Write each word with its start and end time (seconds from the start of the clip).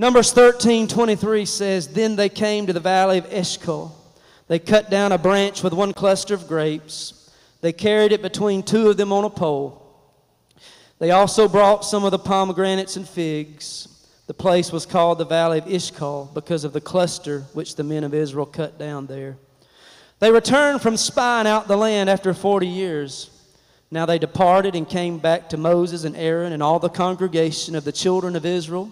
Numbers 0.00 0.32
13 0.32 0.88
23 0.88 1.44
says, 1.44 1.88
Then 1.88 2.16
they 2.16 2.30
came 2.30 2.66
to 2.66 2.72
the 2.72 2.80
valley 2.80 3.18
of 3.18 3.30
Eshcol. 3.30 3.94
They 4.48 4.58
cut 4.58 4.88
down 4.88 5.12
a 5.12 5.18
branch 5.18 5.62
with 5.62 5.74
one 5.74 5.92
cluster 5.92 6.32
of 6.32 6.48
grapes. 6.48 7.30
They 7.60 7.74
carried 7.74 8.12
it 8.12 8.22
between 8.22 8.62
two 8.62 8.88
of 8.88 8.96
them 8.96 9.12
on 9.12 9.24
a 9.24 9.28
pole. 9.30 9.76
They 11.00 11.10
also 11.10 11.48
brought 11.48 11.84
some 11.84 12.04
of 12.04 12.12
the 12.12 12.18
pomegranates 12.18 12.96
and 12.96 13.06
figs. 13.06 13.88
The 14.26 14.32
place 14.32 14.72
was 14.72 14.86
called 14.86 15.18
the 15.18 15.26
Valley 15.26 15.58
of 15.58 15.70
Eshcol 15.70 16.30
because 16.32 16.64
of 16.64 16.72
the 16.72 16.80
cluster 16.80 17.40
which 17.52 17.76
the 17.76 17.84
men 17.84 18.02
of 18.02 18.14
Israel 18.14 18.46
cut 18.46 18.78
down 18.78 19.04
there. 19.04 19.36
They 20.18 20.32
returned 20.32 20.80
from 20.80 20.96
spying 20.96 21.46
out 21.46 21.68
the 21.68 21.76
land 21.76 22.08
after 22.08 22.32
40 22.32 22.66
years. 22.66 23.28
Now 23.90 24.06
they 24.06 24.18
departed 24.18 24.74
and 24.74 24.88
came 24.88 25.18
back 25.18 25.50
to 25.50 25.58
Moses 25.58 26.04
and 26.04 26.16
Aaron 26.16 26.54
and 26.54 26.62
all 26.62 26.78
the 26.78 26.88
congregation 26.88 27.74
of 27.74 27.84
the 27.84 27.92
children 27.92 28.34
of 28.34 28.46
Israel 28.46 28.90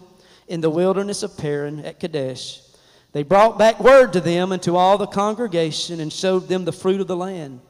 in 0.48 0.60
the 0.60 0.70
wilderness 0.70 1.22
of 1.22 1.36
Paran 1.36 1.80
at 1.84 2.00
Kadesh. 2.00 2.62
They 3.12 3.22
brought 3.22 3.58
back 3.58 3.80
word 3.80 4.12
to 4.14 4.20
them 4.20 4.52
and 4.52 4.62
to 4.62 4.76
all 4.76 4.98
the 4.98 5.06
congregation 5.06 6.00
and 6.00 6.12
showed 6.12 6.48
them 6.48 6.64
the 6.64 6.72
fruit 6.72 7.00
of 7.00 7.06
the 7.06 7.16
land. 7.16 7.60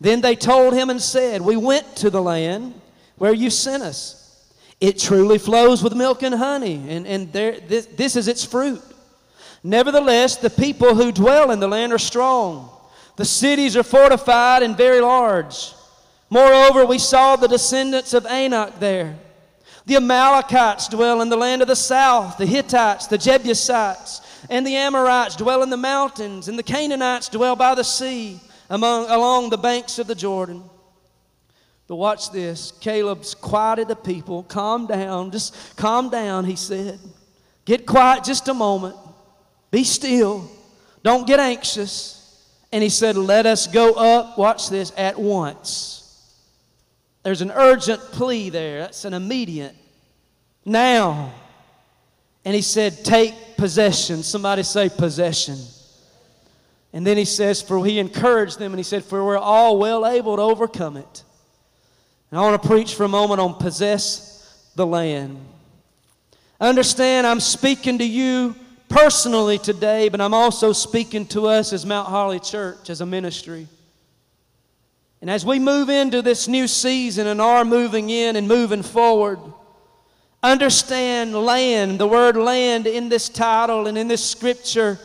Then 0.00 0.20
they 0.20 0.36
told 0.36 0.74
him 0.74 0.90
and 0.90 1.00
said, 1.00 1.40
We 1.40 1.56
went 1.56 1.96
to 1.96 2.10
the 2.10 2.22
land 2.22 2.80
where 3.16 3.32
you 3.32 3.50
sent 3.50 3.82
us. 3.82 4.22
It 4.80 4.98
truly 4.98 5.38
flows 5.38 5.82
with 5.82 5.94
milk 5.94 6.22
and 6.22 6.34
honey, 6.34 6.84
and, 6.88 7.06
and 7.06 7.32
there, 7.32 7.58
this, 7.60 7.86
this 7.86 8.14
is 8.14 8.28
its 8.28 8.44
fruit. 8.44 8.82
Nevertheless, 9.64 10.36
the 10.36 10.50
people 10.50 10.94
who 10.94 11.10
dwell 11.10 11.50
in 11.50 11.60
the 11.60 11.68
land 11.68 11.92
are 11.92 11.98
strong. 11.98 12.70
The 13.16 13.24
cities 13.24 13.76
are 13.76 13.82
fortified 13.82 14.62
and 14.62 14.76
very 14.76 15.00
large. 15.00 15.72
Moreover, 16.28 16.84
we 16.84 16.98
saw 16.98 17.36
the 17.36 17.48
descendants 17.48 18.12
of 18.12 18.26
Anak 18.26 18.78
there. 18.78 19.18
The 19.86 19.96
Amalekites 19.96 20.88
dwell 20.88 21.22
in 21.22 21.28
the 21.28 21.36
land 21.36 21.62
of 21.62 21.68
the 21.68 21.76
south, 21.76 22.38
the 22.38 22.46
Hittites, 22.46 23.06
the 23.06 23.18
Jebusites, 23.18 24.20
and 24.50 24.66
the 24.66 24.76
Amorites 24.76 25.36
dwell 25.36 25.62
in 25.62 25.70
the 25.70 25.76
mountains, 25.76 26.48
and 26.48 26.58
the 26.58 26.64
Canaanites 26.64 27.28
dwell 27.28 27.54
by 27.54 27.74
the 27.74 27.84
sea 27.84 28.40
among, 28.68 29.08
along 29.08 29.50
the 29.50 29.58
banks 29.58 29.98
of 29.98 30.08
the 30.08 30.14
Jordan. 30.14 30.62
But 31.86 31.96
watch 31.96 32.32
this. 32.32 32.72
Caleb's 32.80 33.34
quieted 33.34 33.86
the 33.86 33.96
people. 33.96 34.42
Calm 34.42 34.86
down. 34.86 35.30
Just 35.30 35.54
calm 35.76 36.10
down, 36.10 36.44
he 36.44 36.56
said. 36.56 36.98
Get 37.64 37.86
quiet 37.86 38.24
just 38.24 38.48
a 38.48 38.54
moment. 38.54 38.96
Be 39.70 39.84
still. 39.84 40.50
Don't 41.04 41.26
get 41.26 41.38
anxious. 41.38 42.44
And 42.72 42.82
he 42.82 42.88
said, 42.88 43.16
Let 43.16 43.46
us 43.46 43.68
go 43.68 43.94
up, 43.94 44.36
watch 44.36 44.68
this, 44.68 44.92
at 44.96 45.16
once. 45.16 45.95
There's 47.26 47.42
an 47.42 47.50
urgent 47.50 48.00
plea 48.12 48.50
there. 48.50 48.78
That's 48.78 49.04
an 49.04 49.12
immediate. 49.12 49.74
Now. 50.64 51.32
And 52.44 52.54
he 52.54 52.62
said, 52.62 53.04
Take 53.04 53.34
possession. 53.56 54.22
Somebody 54.22 54.62
say 54.62 54.88
possession. 54.88 55.58
And 56.92 57.04
then 57.04 57.16
he 57.16 57.24
says, 57.24 57.60
For 57.60 57.84
he 57.84 57.98
encouraged 57.98 58.60
them 58.60 58.70
and 58.70 58.78
he 58.78 58.84
said, 58.84 59.04
For 59.04 59.24
we're 59.24 59.38
all 59.38 59.76
well 59.76 60.06
able 60.06 60.36
to 60.36 60.42
overcome 60.42 60.96
it. 60.96 61.24
And 62.30 62.38
I 62.38 62.42
want 62.44 62.62
to 62.62 62.68
preach 62.68 62.94
for 62.94 63.02
a 63.02 63.08
moment 63.08 63.40
on 63.40 63.54
possess 63.54 64.70
the 64.76 64.86
land. 64.86 65.36
Understand, 66.60 67.26
I'm 67.26 67.40
speaking 67.40 67.98
to 67.98 68.06
you 68.06 68.54
personally 68.88 69.58
today, 69.58 70.10
but 70.10 70.20
I'm 70.20 70.32
also 70.32 70.72
speaking 70.72 71.26
to 71.26 71.48
us 71.48 71.72
as 71.72 71.84
Mount 71.84 72.06
Holly 72.06 72.38
Church, 72.38 72.88
as 72.88 73.00
a 73.00 73.06
ministry. 73.06 73.66
And 75.20 75.30
as 75.30 75.44
we 75.44 75.58
move 75.58 75.88
into 75.88 76.22
this 76.22 76.46
new 76.46 76.68
season 76.68 77.26
and 77.26 77.40
are 77.40 77.64
moving 77.64 78.10
in 78.10 78.36
and 78.36 78.46
moving 78.46 78.82
forward, 78.82 79.38
understand 80.42 81.34
land, 81.34 81.98
the 81.98 82.06
word 82.06 82.36
land 82.36 82.86
in 82.86 83.08
this 83.08 83.28
title 83.28 83.86
and 83.86 83.96
in 83.96 84.08
this 84.08 84.24
scripture 84.24 84.98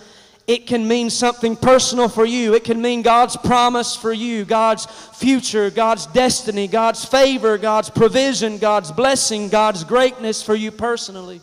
it 0.47 0.67
can 0.67 0.87
mean 0.87 1.09
something 1.09 1.55
personal 1.55 2.09
for 2.09 2.25
you. 2.25 2.53
It 2.55 2.63
can 2.63 2.81
mean 2.81 3.03
God's 3.03 3.37
promise 3.37 3.95
for 3.95 4.11
you, 4.11 4.43
God's 4.43 4.85
future, 4.85 5.69
God's 5.69 6.07
destiny, 6.07 6.67
God's 6.67 7.05
favor, 7.05 7.57
God's 7.57 7.89
provision, 7.89 8.57
God's 8.57 8.91
blessing, 8.91 9.49
God's 9.49 9.83
greatness 9.83 10.43
for 10.43 10.55
you 10.55 10.71
personally. 10.71 11.41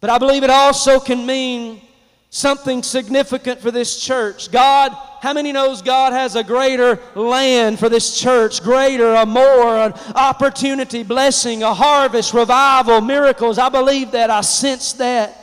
But 0.00 0.10
I 0.10 0.18
believe 0.18 0.42
it 0.42 0.50
also 0.50 1.00
can 1.00 1.26
mean 1.26 1.82
something 2.30 2.82
significant 2.82 3.60
for 3.60 3.70
this 3.70 4.00
church. 4.00 4.50
God, 4.52 4.92
how 5.20 5.32
many 5.32 5.52
knows 5.52 5.82
God 5.82 6.12
has 6.12 6.36
a 6.36 6.44
greater 6.44 7.00
land 7.14 7.78
for 7.78 7.88
this 7.88 8.18
church, 8.18 8.62
greater, 8.62 9.14
a 9.14 9.26
more, 9.26 9.76
an 9.76 9.92
opportunity, 10.14 11.02
blessing, 11.02 11.62
a 11.64 11.74
harvest, 11.74 12.32
revival, 12.32 13.00
miracles? 13.00 13.58
I 13.58 13.68
believe 13.68 14.12
that. 14.12 14.30
I 14.30 14.40
sense 14.42 14.92
that. 14.94 15.36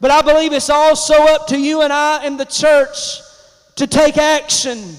But 0.00 0.10
I 0.10 0.22
believe 0.22 0.52
it's 0.52 0.70
also 0.70 1.14
up 1.14 1.46
to 1.48 1.58
you 1.58 1.82
and 1.82 1.92
I 1.92 2.26
in 2.26 2.36
the 2.36 2.44
church 2.44 3.20
to 3.76 3.86
take 3.86 4.16
action. 4.16 4.96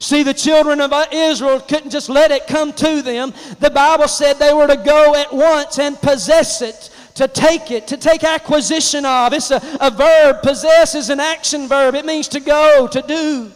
See, 0.00 0.22
the 0.22 0.34
children 0.34 0.80
of 0.80 0.92
Israel 1.12 1.60
couldn't 1.60 1.90
just 1.90 2.08
let 2.08 2.30
it 2.30 2.46
come 2.46 2.72
to 2.74 3.02
them. 3.02 3.34
The 3.58 3.70
Bible 3.70 4.06
said 4.06 4.34
they 4.34 4.54
were 4.54 4.68
to 4.68 4.76
go 4.76 5.14
at 5.16 5.32
once 5.32 5.78
and 5.78 6.00
possess 6.00 6.62
it, 6.62 6.90
to 7.18 7.26
take 7.26 7.72
it, 7.72 7.88
to 7.88 7.96
take 7.96 8.22
acquisition 8.22 9.04
of. 9.04 9.32
It's 9.32 9.50
a, 9.50 9.60
a 9.80 9.90
verb. 9.90 10.40
Possess 10.40 10.94
is 10.94 11.10
an 11.10 11.18
action 11.18 11.66
verb, 11.66 11.96
it 11.96 12.06
means 12.06 12.28
to 12.28 12.40
go, 12.40 12.86
to 12.86 13.02
do. 13.02 13.50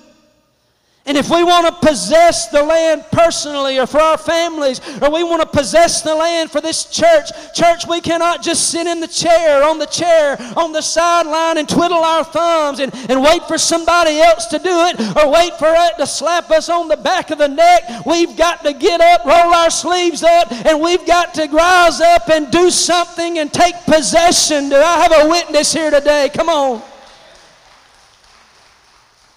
And 1.05 1.19
if 1.19 1.31
we 1.31 1.43
want 1.43 1.67
to 1.67 1.89
possess 1.89 2.49
the 2.49 2.63
land 2.63 3.05
personally 3.11 3.77
or 3.81 3.89
for 3.89 3.99
our 3.99 4.17
families, 4.17 4.81
or 5.03 5.11
we 5.11 5.25
want 5.25 5.43
to 5.43 5.49
possess 5.49 6.01
the 6.01 6.15
land 6.15 6.53
for 6.53 6.61
this 6.61 6.85
church, 6.85 7.29
church, 7.55 7.89
we 7.89 8.01
cannot 8.01 8.41
just 8.41 8.71
sit 8.71 8.87
in 8.87 9.01
the 9.01 9.09
chair, 9.09 9.65
on 9.65 9.79
the 9.79 9.87
chair, 9.87 10.37
on 10.57 10.71
the 10.71 10.81
sideline 10.81 11.59
and 11.59 11.69
twiddle 11.69 12.05
our 12.05 12.23
thumbs 12.23 12.79
and, 12.79 12.95
and 13.11 13.21
wait 13.21 13.43
for 13.49 13.59
somebody 13.59 14.21
else 14.21 14.47
to 14.47 14.61
do 14.61 14.71
it 14.71 15.01
or 15.17 15.29
wait 15.33 15.59
for 15.59 15.75
it 15.75 15.97
to 15.99 16.07
slap 16.07 16.53
us 16.53 16.69
on 16.69 16.87
the 16.87 16.97
back 16.97 17.33
of 17.33 17.39
the 17.39 17.49
neck. 17.49 17.83
We've 18.07 18.37
got 18.37 18.63
to 18.63 18.73
get 18.73 19.01
up, 19.01 19.25
roll 19.25 19.53
our 19.53 19.71
sleeves 19.71 20.23
up, 20.23 20.53
and 20.53 20.81
we've 20.81 21.05
got 21.05 21.35
to 21.35 21.49
rise 21.49 22.01
up 22.01 22.29
and 22.29 22.49
do 22.53 22.71
something 22.71 23.41
and 23.41 23.53
take 23.53 23.75
possession. 23.87 24.69
Do 24.69 24.77
I 24.77 25.03
have 25.03 25.27
a 25.27 25.29
witness 25.29 25.73
here 25.73 25.91
today? 25.91 26.31
Come 26.33 26.49
on. 26.49 26.92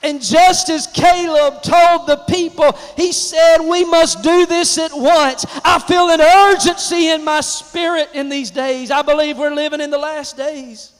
And 0.05 0.21
just 0.21 0.69
as 0.69 0.85
Caleb 0.85 1.63
told 1.63 2.05
the 2.05 2.17
people, 2.29 2.77
he 2.95 3.11
said, 3.11 3.57
We 3.57 3.83
must 3.85 4.21
do 4.21 4.45
this 4.45 4.77
at 4.77 4.91
once. 4.93 5.47
I 5.65 5.79
feel 5.79 6.11
an 6.11 6.21
urgency 6.21 7.09
in 7.09 7.23
my 7.25 7.41
spirit 7.41 8.09
in 8.13 8.29
these 8.29 8.51
days. 8.51 8.91
I 8.91 9.01
believe 9.01 9.39
we're 9.39 9.55
living 9.55 9.81
in 9.81 9.89
the 9.89 9.97
last 9.97 10.37
days. 10.37 10.94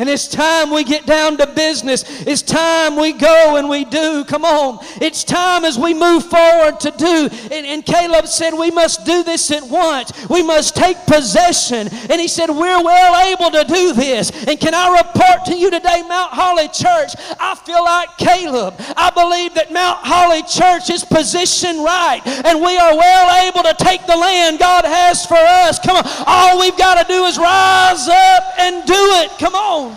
And 0.00 0.08
it's 0.08 0.26
time 0.26 0.70
we 0.70 0.82
get 0.82 1.04
down 1.04 1.36
to 1.36 1.46
business. 1.46 2.04
It's 2.26 2.40
time 2.40 2.96
we 2.96 3.12
go 3.12 3.56
and 3.56 3.68
we 3.68 3.84
do. 3.84 4.24
Come 4.24 4.46
on. 4.46 4.78
It's 4.98 5.24
time 5.24 5.66
as 5.66 5.78
we 5.78 5.92
move 5.92 6.24
forward 6.24 6.80
to 6.80 6.90
do. 6.90 7.28
And, 7.52 7.66
and, 7.66 7.84
Caleb 7.84 8.26
said, 8.26 8.54
We 8.54 8.70
must 8.70 9.04
do 9.04 9.22
this 9.22 9.50
at 9.50 9.62
once. 9.62 10.10
We 10.30 10.42
must 10.42 10.74
take 10.74 10.96
possession. 11.04 11.88
And 12.08 12.18
he 12.18 12.28
said, 12.28 12.48
We're 12.48 12.82
well 12.82 13.30
able 13.30 13.50
to 13.50 13.62
do 13.64 13.92
this. 13.92 14.30
And 14.46 14.58
can 14.58 14.72
I 14.72 15.02
report 15.04 15.44
to 15.46 15.54
you 15.54 15.70
today, 15.70 16.02
Mount 16.08 16.32
Holly 16.32 16.68
Church? 16.68 17.12
I 17.38 17.54
feel 17.66 17.84
like 17.84 18.16
Caleb. 18.16 18.76
I 18.96 19.10
believe 19.10 19.52
that 19.52 19.70
Mount 19.70 19.98
Holly 20.00 20.42
Church 20.44 20.88
is 20.88 21.04
positioned 21.04 21.84
right. 21.84 22.22
And 22.24 22.62
we 22.62 22.78
are 22.78 22.96
well 22.96 23.46
able 23.46 23.64
to 23.64 23.74
take 23.84 24.06
the 24.06 24.16
land 24.16 24.60
God 24.60 24.86
has 24.86 25.26
for 25.26 25.36
us. 25.36 25.78
Come 25.78 25.96
on. 25.96 26.04
All 26.26 26.58
we've 26.58 26.78
got 26.78 27.06
to 27.06 27.06
do 27.06 27.24
is 27.24 27.36
rise 27.36 28.08
up 28.08 28.44
and 28.56 28.86
do 28.86 28.94
it. 28.96 29.38
Come 29.38 29.54
on. 29.54 29.89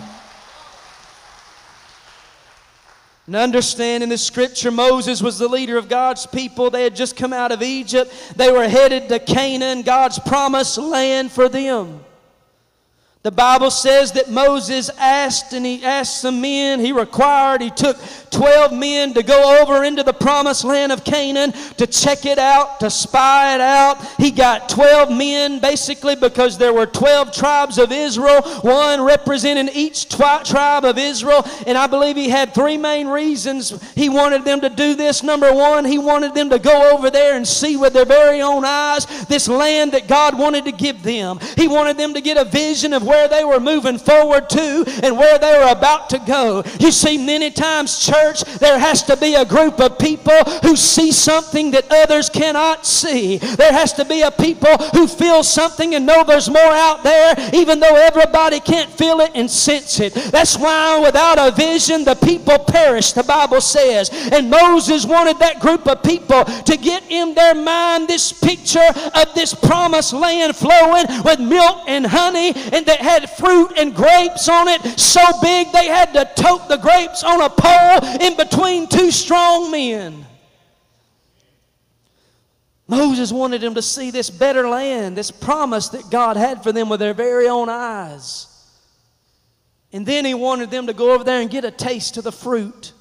And 3.26 3.36
understand 3.36 4.02
in 4.02 4.10
the 4.10 4.18
scripture, 4.18 4.70
Moses 4.70 5.22
was 5.22 5.38
the 5.38 5.48
leader 5.48 5.78
of 5.78 5.88
God's 5.88 6.26
people. 6.26 6.68
They 6.68 6.84
had 6.84 6.94
just 6.94 7.16
come 7.16 7.32
out 7.32 7.52
of 7.52 7.62
Egypt. 7.62 8.12
They 8.36 8.52
were 8.52 8.68
headed 8.68 9.08
to 9.08 9.18
Canaan, 9.18 9.82
God's 9.82 10.18
promised 10.18 10.76
land 10.76 11.32
for 11.32 11.48
them. 11.48 12.04
The 13.22 13.32
Bible 13.32 13.70
says 13.70 14.12
that 14.12 14.30
Moses 14.30 14.90
asked 14.98 15.54
and 15.54 15.64
he 15.64 15.82
asked 15.82 16.20
some 16.20 16.42
men, 16.42 16.78
he 16.78 16.92
required, 16.92 17.62
he 17.62 17.70
took 17.70 17.96
12 18.34 18.72
men 18.72 19.14
to 19.14 19.22
go 19.22 19.60
over 19.62 19.84
into 19.84 20.02
the 20.02 20.12
promised 20.12 20.64
land 20.64 20.90
of 20.90 21.04
Canaan 21.04 21.52
to 21.76 21.86
check 21.86 22.26
it 22.26 22.38
out, 22.38 22.80
to 22.80 22.90
spy 22.90 23.54
it 23.54 23.60
out. 23.60 24.04
He 24.18 24.30
got 24.30 24.68
12 24.68 25.10
men 25.10 25.60
basically 25.60 26.16
because 26.16 26.58
there 26.58 26.72
were 26.72 26.86
12 26.86 27.32
tribes 27.32 27.78
of 27.78 27.92
Israel, 27.92 28.42
one 28.62 29.00
representing 29.00 29.68
each 29.74 30.08
tribe 30.08 30.84
of 30.84 30.98
Israel. 30.98 31.46
And 31.66 31.78
I 31.78 31.86
believe 31.86 32.16
he 32.16 32.28
had 32.28 32.52
three 32.52 32.76
main 32.76 33.06
reasons 33.06 33.80
he 33.94 34.08
wanted 34.08 34.44
them 34.44 34.60
to 34.62 34.68
do 34.68 34.94
this. 34.94 35.22
Number 35.22 35.52
one, 35.52 35.84
he 35.84 35.98
wanted 35.98 36.34
them 36.34 36.50
to 36.50 36.58
go 36.58 36.92
over 36.92 37.10
there 37.10 37.36
and 37.36 37.46
see 37.46 37.76
with 37.76 37.92
their 37.92 38.04
very 38.04 38.40
own 38.40 38.64
eyes 38.64 39.06
this 39.26 39.48
land 39.48 39.92
that 39.92 40.08
God 40.08 40.36
wanted 40.36 40.64
to 40.64 40.72
give 40.72 41.02
them. 41.02 41.38
He 41.56 41.68
wanted 41.68 41.96
them 41.96 42.14
to 42.14 42.20
get 42.20 42.36
a 42.36 42.44
vision 42.44 42.92
of 42.92 43.04
where 43.04 43.28
they 43.28 43.44
were 43.44 43.60
moving 43.60 43.98
forward 43.98 44.50
to 44.50 44.84
and 45.02 45.16
where 45.16 45.38
they 45.38 45.58
were 45.58 45.70
about 45.70 46.10
to 46.10 46.18
go. 46.18 46.64
You 46.80 46.90
see, 46.90 47.16
many 47.16 47.50
times, 47.50 48.04
church, 48.04 48.23
there 48.32 48.78
has 48.78 49.02
to 49.04 49.16
be 49.16 49.34
a 49.34 49.44
group 49.44 49.80
of 49.80 49.98
people 49.98 50.38
who 50.62 50.76
see 50.76 51.12
something 51.12 51.70
that 51.72 51.86
others 51.90 52.28
cannot 52.28 52.86
see. 52.86 53.38
There 53.38 53.72
has 53.72 53.92
to 53.94 54.04
be 54.04 54.22
a 54.22 54.30
people 54.30 54.76
who 54.92 55.06
feel 55.06 55.42
something 55.42 55.94
and 55.94 56.06
know 56.06 56.24
there's 56.24 56.48
more 56.48 56.60
out 56.60 57.02
there, 57.02 57.34
even 57.52 57.80
though 57.80 57.96
everybody 57.96 58.60
can't 58.60 58.90
feel 58.90 59.20
it 59.20 59.32
and 59.34 59.50
sense 59.50 60.00
it. 60.00 60.14
That's 60.14 60.58
why 60.58 60.98
without 61.00 61.38
a 61.38 61.54
vision, 61.54 62.04
the 62.04 62.14
people 62.14 62.58
perish, 62.58 63.12
the 63.12 63.22
Bible 63.22 63.60
says. 63.60 64.10
And 64.32 64.50
Moses 64.50 65.04
wanted 65.06 65.38
that 65.38 65.60
group 65.60 65.86
of 65.86 66.02
people 66.02 66.44
to 66.44 66.76
get 66.76 67.02
in 67.10 67.34
their 67.34 67.54
mind 67.54 68.08
this 68.08 68.32
picture 68.32 68.88
of 69.14 69.34
this 69.34 69.54
promised 69.54 70.12
land 70.12 70.56
flowing 70.56 71.06
with 71.24 71.40
milk 71.40 71.84
and 71.86 72.06
honey 72.06 72.52
and 72.72 72.86
that 72.86 73.00
had 73.00 73.30
fruit 73.30 73.72
and 73.76 73.94
grapes 73.94 74.48
on 74.48 74.68
it 74.68 74.80
so 74.98 75.22
big 75.42 75.70
they 75.72 75.86
had 75.86 76.12
to 76.12 76.24
tote 76.40 76.68
the 76.68 76.76
grapes 76.76 77.22
on 77.24 77.40
a 77.40 77.48
pole 77.48 78.13
in 78.20 78.36
between 78.36 78.88
two 78.88 79.10
strong 79.10 79.70
men. 79.70 80.26
Moses 82.86 83.32
wanted 83.32 83.62
them 83.62 83.74
to 83.74 83.82
see 83.82 84.10
this 84.10 84.28
better 84.28 84.68
land, 84.68 85.16
this 85.16 85.30
promise 85.30 85.88
that 85.90 86.10
God 86.10 86.36
had 86.36 86.62
for 86.62 86.70
them 86.70 86.88
with 86.88 87.00
their 87.00 87.14
very 87.14 87.48
own 87.48 87.68
eyes. 87.68 88.48
And 89.92 90.04
then 90.04 90.24
he 90.24 90.34
wanted 90.34 90.70
them 90.70 90.86
to 90.88 90.92
go 90.92 91.12
over 91.12 91.24
there 91.24 91.40
and 91.40 91.48
get 91.48 91.64
a 91.64 91.70
taste 91.70 92.16
of 92.16 92.24
the 92.24 92.32
fruit, 92.32 92.92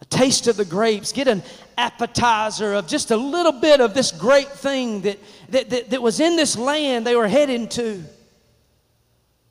a 0.00 0.04
taste 0.04 0.46
of 0.46 0.56
the 0.56 0.64
grapes, 0.64 1.10
get 1.10 1.26
an 1.26 1.42
appetizer 1.76 2.74
of 2.74 2.86
just 2.86 3.10
a 3.10 3.16
little 3.16 3.52
bit 3.52 3.80
of 3.80 3.94
this 3.94 4.12
great 4.12 4.48
thing 4.48 5.00
that, 5.00 5.18
that, 5.48 5.70
that, 5.70 5.90
that 5.90 6.02
was 6.02 6.20
in 6.20 6.36
this 6.36 6.56
land 6.56 7.06
they 7.06 7.16
were 7.16 7.28
heading 7.28 7.68
to. 7.70 8.04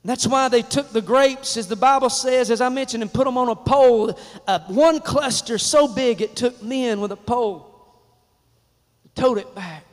That's 0.03 0.25
why 0.25 0.49
they 0.49 0.63
took 0.63 0.91
the 0.91 1.01
grapes, 1.01 1.57
as 1.57 1.67
the 1.67 1.75
Bible 1.75 2.09
says, 2.09 2.49
as 2.49 2.59
I 2.59 2.69
mentioned, 2.69 3.03
and 3.03 3.13
put 3.13 3.25
them 3.25 3.37
on 3.37 3.49
a 3.49 3.55
pole. 3.55 4.17
Uh, 4.47 4.59
one 4.67 4.99
cluster 4.99 5.57
so 5.57 5.87
big 5.87 6.21
it 6.21 6.35
took 6.35 6.61
men 6.63 6.99
with 6.99 7.11
a 7.11 7.17
pole 7.17 7.71
towed 9.15 9.37
it 9.37 9.53
back. 9.55 9.85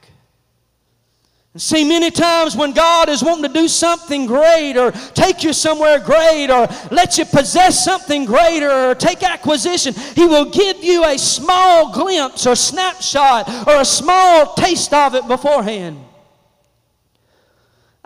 See, 1.56 1.82
many 1.82 2.12
times 2.12 2.54
when 2.54 2.72
God 2.72 3.08
is 3.08 3.22
wanting 3.22 3.52
to 3.52 3.52
do 3.52 3.66
something 3.66 4.26
great 4.26 4.76
or 4.76 4.92
take 4.92 5.42
you 5.42 5.52
somewhere 5.52 5.98
great 5.98 6.50
or 6.50 6.68
let 6.92 7.18
you 7.18 7.24
possess 7.24 7.84
something 7.84 8.26
greater 8.26 8.70
or 8.70 8.94
take 8.94 9.24
acquisition, 9.24 9.92
He 10.14 10.24
will 10.26 10.50
give 10.50 10.84
you 10.84 11.04
a 11.04 11.18
small 11.18 11.92
glimpse 11.92 12.46
or 12.46 12.54
snapshot 12.54 13.66
or 13.66 13.80
a 13.80 13.84
small 13.84 14.54
taste 14.54 14.94
of 14.94 15.16
it 15.16 15.26
beforehand. 15.26 15.98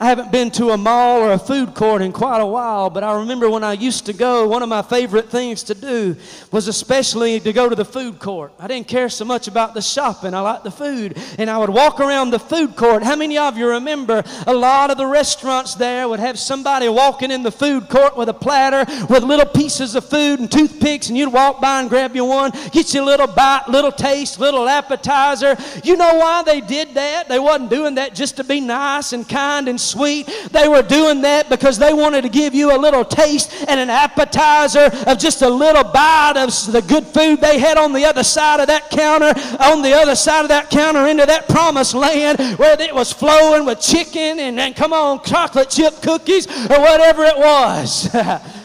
I 0.02 0.06
haven't 0.06 0.32
been 0.32 0.50
to 0.52 0.70
a 0.70 0.76
mall 0.76 1.20
or 1.20 1.30
a 1.30 1.38
food 1.38 1.74
court 1.74 2.02
in 2.02 2.10
quite 2.10 2.40
a 2.40 2.46
while, 2.46 2.90
but 2.90 3.04
I 3.04 3.20
remember 3.20 3.48
when 3.48 3.62
I 3.62 3.74
used 3.74 4.04
to 4.06 4.12
go, 4.12 4.48
one 4.48 4.60
of 4.60 4.68
my 4.68 4.82
favorite 4.82 5.30
things 5.30 5.62
to 5.62 5.76
do 5.76 6.16
was 6.50 6.66
especially 6.66 7.38
to 7.38 7.52
go 7.52 7.68
to 7.68 7.76
the 7.76 7.84
food 7.84 8.18
court. 8.18 8.52
I 8.58 8.66
didn't 8.66 8.88
care 8.88 9.08
so 9.08 9.24
much 9.24 9.46
about 9.46 9.74
the 9.74 9.80
shopping, 9.80 10.34
I 10.34 10.40
liked 10.40 10.64
the 10.64 10.72
food. 10.72 11.16
And 11.38 11.48
I 11.48 11.56
would 11.56 11.70
walk 11.70 12.00
around 12.00 12.30
the 12.30 12.40
food 12.40 12.74
court. 12.74 13.04
How 13.04 13.14
many 13.14 13.38
of 13.38 13.56
you 13.56 13.68
remember 13.68 14.24
a 14.44 14.52
lot 14.52 14.90
of 14.90 14.96
the 14.96 15.06
restaurants 15.06 15.76
there 15.76 16.08
would 16.08 16.18
have 16.18 16.36
somebody 16.36 16.88
walking 16.88 17.30
in 17.30 17.44
the 17.44 17.52
food 17.52 17.88
court 17.88 18.16
with 18.16 18.28
a 18.28 18.34
platter 18.34 18.84
with 19.08 19.22
little 19.22 19.46
pieces 19.46 19.94
of 19.94 20.04
food 20.04 20.40
and 20.40 20.50
toothpicks, 20.50 21.10
and 21.10 21.16
you'd 21.16 21.32
walk 21.32 21.60
by 21.60 21.78
and 21.78 21.88
grab 21.88 22.16
you 22.16 22.24
one, 22.24 22.50
get 22.72 22.92
you 22.92 23.04
a 23.04 23.06
little 23.06 23.28
bite, 23.28 23.68
little 23.68 23.92
taste, 23.92 24.40
little 24.40 24.68
appetizer. 24.68 25.56
You 25.84 25.96
know 25.96 26.14
why 26.16 26.42
they 26.42 26.60
did 26.60 26.94
that? 26.94 27.28
They 27.28 27.38
wasn't 27.38 27.70
doing 27.70 27.94
that 27.94 28.16
just 28.16 28.38
to 28.38 28.42
be 28.42 28.60
nice 28.60 29.12
and 29.12 29.28
kind 29.28 29.68
and 29.68 29.80
sweet. 29.92 30.26
They 30.50 30.68
were 30.68 30.82
doing 30.82 31.20
that 31.22 31.48
because 31.48 31.78
they 31.78 31.92
wanted 31.92 32.22
to 32.22 32.28
give 32.28 32.54
you 32.54 32.74
a 32.74 32.78
little 32.78 33.04
taste 33.04 33.52
and 33.68 33.78
an 33.78 33.90
appetizer 33.90 34.90
of 35.06 35.18
just 35.18 35.42
a 35.42 35.48
little 35.48 35.84
bite 35.84 36.34
of 36.36 36.50
the 36.72 36.82
good 36.82 37.06
food 37.06 37.40
they 37.40 37.58
had 37.58 37.76
on 37.76 37.92
the 37.92 38.04
other 38.04 38.24
side 38.24 38.60
of 38.60 38.66
that 38.68 38.90
counter, 38.90 39.32
on 39.62 39.82
the 39.82 39.92
other 39.92 40.14
side 40.14 40.42
of 40.42 40.48
that 40.48 40.70
counter 40.70 41.06
into 41.06 41.26
that 41.26 41.48
promised 41.48 41.94
land 41.94 42.38
where 42.58 42.80
it 42.80 42.94
was 42.94 43.12
flowing 43.12 43.66
with 43.66 43.80
chicken 43.80 44.40
and, 44.40 44.58
and 44.58 44.74
come 44.74 44.92
on, 44.92 45.22
chocolate 45.22 45.70
chip 45.70 46.00
cookies 46.02 46.46
or 46.46 46.80
whatever 46.80 47.24
it 47.24 47.36
was. 47.36 48.08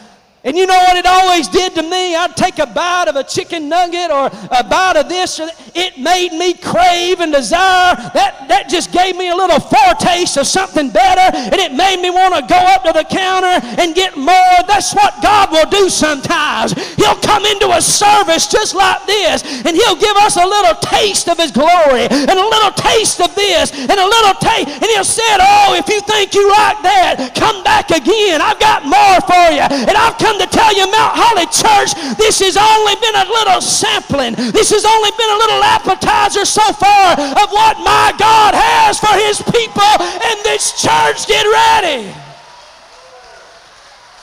And 0.48 0.56
you 0.56 0.64
know 0.64 0.78
what 0.78 0.96
it 0.96 1.04
always 1.04 1.46
did 1.46 1.74
to 1.74 1.82
me? 1.82 2.16
I'd 2.16 2.34
take 2.34 2.58
a 2.58 2.64
bite 2.64 3.04
of 3.06 3.16
a 3.16 3.22
chicken 3.22 3.68
nugget 3.68 4.10
or 4.10 4.30
a 4.50 4.64
bite 4.64 4.96
of 4.96 5.06
this 5.06 5.38
or 5.38 5.44
that. 5.44 5.68
It 5.74 5.98
made 5.98 6.32
me 6.32 6.54
crave 6.54 7.20
and 7.20 7.30
desire. 7.30 7.94
That, 8.16 8.48
that 8.48 8.72
just 8.72 8.90
gave 8.90 9.14
me 9.14 9.28
a 9.28 9.36
little 9.36 9.60
foretaste 9.60 10.40
of 10.40 10.46
something 10.48 10.88
better. 10.88 11.36
And 11.36 11.60
it 11.60 11.76
made 11.76 12.00
me 12.00 12.08
want 12.08 12.32
to 12.32 12.42
go 12.48 12.56
up 12.56 12.82
to 12.88 12.96
the 12.96 13.04
counter 13.04 13.60
and 13.76 13.94
get 13.94 14.16
more. 14.16 14.56
That's 14.64 14.96
what 14.96 15.20
God 15.20 15.52
will 15.52 15.68
do 15.68 15.92
sometimes. 15.92 16.72
He'll 16.96 17.20
come 17.20 17.44
into 17.44 17.68
a 17.68 17.82
service 17.84 18.48
just 18.48 18.72
like 18.74 19.04
this 19.04 19.44
and 19.68 19.76
He'll 19.76 20.00
give 20.00 20.16
us 20.16 20.40
a 20.40 20.48
little 20.48 20.80
taste 20.80 21.28
of 21.28 21.36
His 21.36 21.52
glory 21.52 22.08
and 22.08 22.36
a 22.40 22.48
little 22.48 22.72
taste 22.72 23.20
of 23.20 23.34
this 23.36 23.68
and 23.76 24.00
a 24.00 24.08
little 24.08 24.34
taste. 24.40 24.80
And 24.80 24.88
He'll 24.96 25.04
say, 25.04 25.28
Oh, 25.36 25.76
if 25.76 25.92
you 25.92 26.00
think 26.08 26.32
you 26.32 26.48
like 26.48 26.80
that, 26.88 27.36
come 27.36 27.62
back 27.62 27.92
again. 27.92 28.40
I've 28.40 28.58
got 28.58 28.88
more 28.88 29.20
for 29.28 29.46
you. 29.52 29.66
And 29.68 29.92
I've 29.92 30.16
come 30.16 30.37
to 30.40 30.46
tell 30.46 30.72
you, 30.74 30.86
Mount 30.90 31.14
Holly 31.14 31.46
Church, 31.50 31.94
this 32.18 32.40
has 32.40 32.56
only 32.56 32.94
been 33.02 33.16
a 33.16 33.26
little 33.28 33.60
sampling. 33.60 34.34
This 34.52 34.70
has 34.70 34.84
only 34.84 35.12
been 35.16 35.30
a 35.30 35.38
little 35.38 35.62
appetizer 35.62 36.44
so 36.44 36.64
far 36.72 37.18
of 37.18 37.48
what 37.50 37.78
my 37.82 38.14
God 38.18 38.54
has 38.54 38.98
for 38.98 39.14
his 39.14 39.42
people. 39.50 39.94
And 40.00 40.36
this 40.44 40.80
church, 40.80 41.26
get 41.26 41.46
ready. 41.46 42.08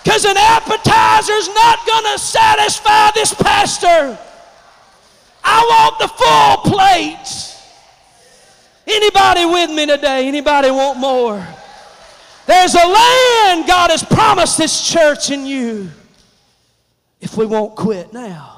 Because 0.04 0.26
an 0.26 0.38
appetizer 0.38 1.34
is 1.34 1.50
not 1.50 1.86
going 1.86 2.06
to 2.14 2.20
satisfy 2.20 3.12
this 3.12 3.34
pastor. 3.34 4.18
I 5.44 5.60
want 5.66 6.00
the 6.00 6.08
full 6.08 6.72
plate. 6.72 7.56
Anybody 8.88 9.46
with 9.46 9.72
me 9.72 9.86
today? 9.88 10.28
Anybody 10.28 10.70
want 10.70 11.00
more? 11.00 11.46
There's 12.46 12.76
a 12.76 12.86
land 12.86 13.68
God 13.68 13.90
has 13.90 14.04
promised 14.04 14.58
this 14.58 14.88
church 14.88 15.32
and 15.32 15.48
you 15.48 15.90
if 17.20 17.38
we 17.38 17.46
won't 17.46 17.76
quit 17.76 18.14
now. 18.14 18.56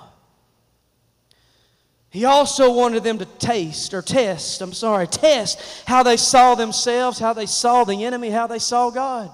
He 2.09 2.25
also 2.25 2.73
wanted 2.73 3.03
them 3.03 3.17
to 3.19 3.25
taste 3.25 3.93
or 3.93 4.01
test, 4.01 4.61
I'm 4.61 4.73
sorry, 4.73 5.07
test 5.07 5.61
how 5.85 6.03
they 6.03 6.17
saw 6.17 6.55
themselves, 6.55 7.19
how 7.19 7.33
they 7.33 7.45
saw 7.45 7.83
the 7.83 8.05
enemy, 8.05 8.29
how 8.29 8.47
they 8.47 8.59
saw 8.59 8.89
God. 8.89 9.29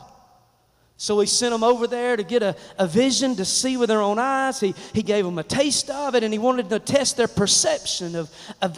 So 0.98 1.20
he 1.20 1.28
sent 1.28 1.52
them 1.52 1.64
over 1.64 1.88
there 1.88 2.16
to 2.16 2.24
get 2.24 2.44
a, 2.44 2.56
a 2.78 2.88
vision 2.88 3.36
to 3.36 3.46
see 3.46 3.78
with 3.78 3.90
their 3.90 4.02
own 4.02 4.20
eyes. 4.20 4.60
He, 4.60 4.74
he 4.94 5.04
gave 5.04 5.26
them 5.26 5.38
a 5.38 5.44
taste 5.44 5.90
of 5.90 6.16
it 6.16 6.24
and 6.24 6.34
he 6.34 6.40
wanted 6.40 6.70
to 6.70 6.80
test 6.80 7.18
their 7.18 7.28
perception 7.28 8.16
of, 8.16 8.30
of 8.62 8.78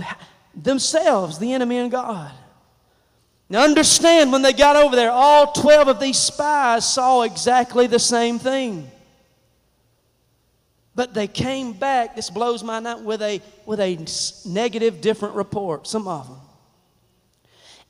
themselves, 0.56 1.38
the 1.40 1.54
enemy 1.54 1.78
and 1.78 1.92
God. 1.92 2.32
Now, 3.48 3.64
understand 3.64 4.32
when 4.32 4.42
they 4.42 4.54
got 4.54 4.76
over 4.76 4.96
there, 4.96 5.12
all 5.12 5.52
12 5.52 5.88
of 5.88 6.00
these 6.00 6.18
spies 6.18 6.92
saw 6.92 7.22
exactly 7.22 7.86
the 7.86 8.00
same 8.00 8.40
thing. 8.40 8.90
But 10.96 11.14
they 11.14 11.28
came 11.28 11.74
back, 11.74 12.16
this 12.16 12.30
blows 12.30 12.64
my 12.64 12.80
mind, 12.80 13.06
with 13.06 13.22
a, 13.22 13.42
with 13.66 13.82
a 13.82 13.98
negative, 14.50 15.02
different 15.02 15.36
report, 15.36 15.88
some 15.88 16.08
of 16.08 16.28
them. 16.28 16.38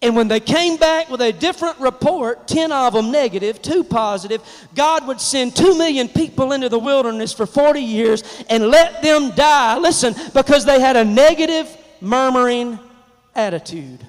And 0.02 0.16
when 0.16 0.28
they 0.28 0.40
came 0.40 0.78
back 0.78 1.10
with 1.10 1.22
a 1.22 1.32
different 1.32 1.80
report, 1.80 2.48
10 2.48 2.72
of 2.72 2.94
them 2.94 3.12
negative, 3.12 3.62
two 3.62 3.84
positive, 3.84 4.42
God 4.76 5.08
would 5.08 5.22
send 5.22 5.56
2 5.56 5.78
million 5.78 6.10
people 6.10 6.52
into 6.52 6.68
the 6.68 6.80
wilderness 6.80 7.32
for 7.32 7.46
40 7.46 7.80
years 7.80 8.24
and 8.50 8.68
let 8.68 9.02
them 9.02 9.32
die. 9.32 9.78
Listen, 9.78 10.14
because 10.34 10.66
they 10.66 10.80
had 10.80 10.96
a 10.96 11.06
negative, 11.06 11.76
murmuring 12.02 12.78
attitude. 13.34 14.06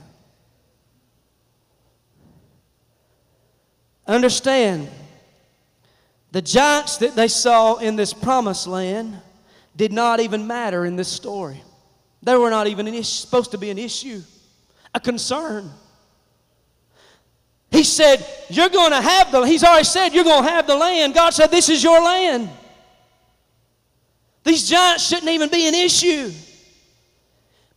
Understand, 4.06 4.88
the 6.36 6.42
giants 6.42 6.98
that 6.98 7.16
they 7.16 7.28
saw 7.28 7.76
in 7.76 7.96
this 7.96 8.12
promised 8.12 8.66
land 8.66 9.16
did 9.74 9.90
not 9.90 10.20
even 10.20 10.46
matter 10.46 10.84
in 10.84 10.94
this 10.94 11.08
story. 11.08 11.62
They 12.22 12.36
were 12.36 12.50
not 12.50 12.66
even 12.66 13.02
supposed 13.04 13.52
to 13.52 13.58
be 13.58 13.70
an 13.70 13.78
issue, 13.78 14.20
a 14.94 15.00
concern. 15.00 15.70
He 17.70 17.84
said, 17.84 18.22
You're 18.50 18.68
going 18.68 18.90
to 18.90 19.00
have 19.00 19.32
the, 19.32 19.44
he's 19.44 19.64
already 19.64 19.84
said, 19.84 20.10
You're 20.10 20.24
going 20.24 20.44
to 20.44 20.50
have 20.50 20.66
the 20.66 20.76
land. 20.76 21.14
God 21.14 21.30
said, 21.30 21.50
This 21.50 21.70
is 21.70 21.82
your 21.82 22.02
land. 22.02 22.50
These 24.44 24.68
giants 24.68 25.08
shouldn't 25.08 25.30
even 25.30 25.48
be 25.48 25.66
an 25.66 25.74
issue. 25.74 26.30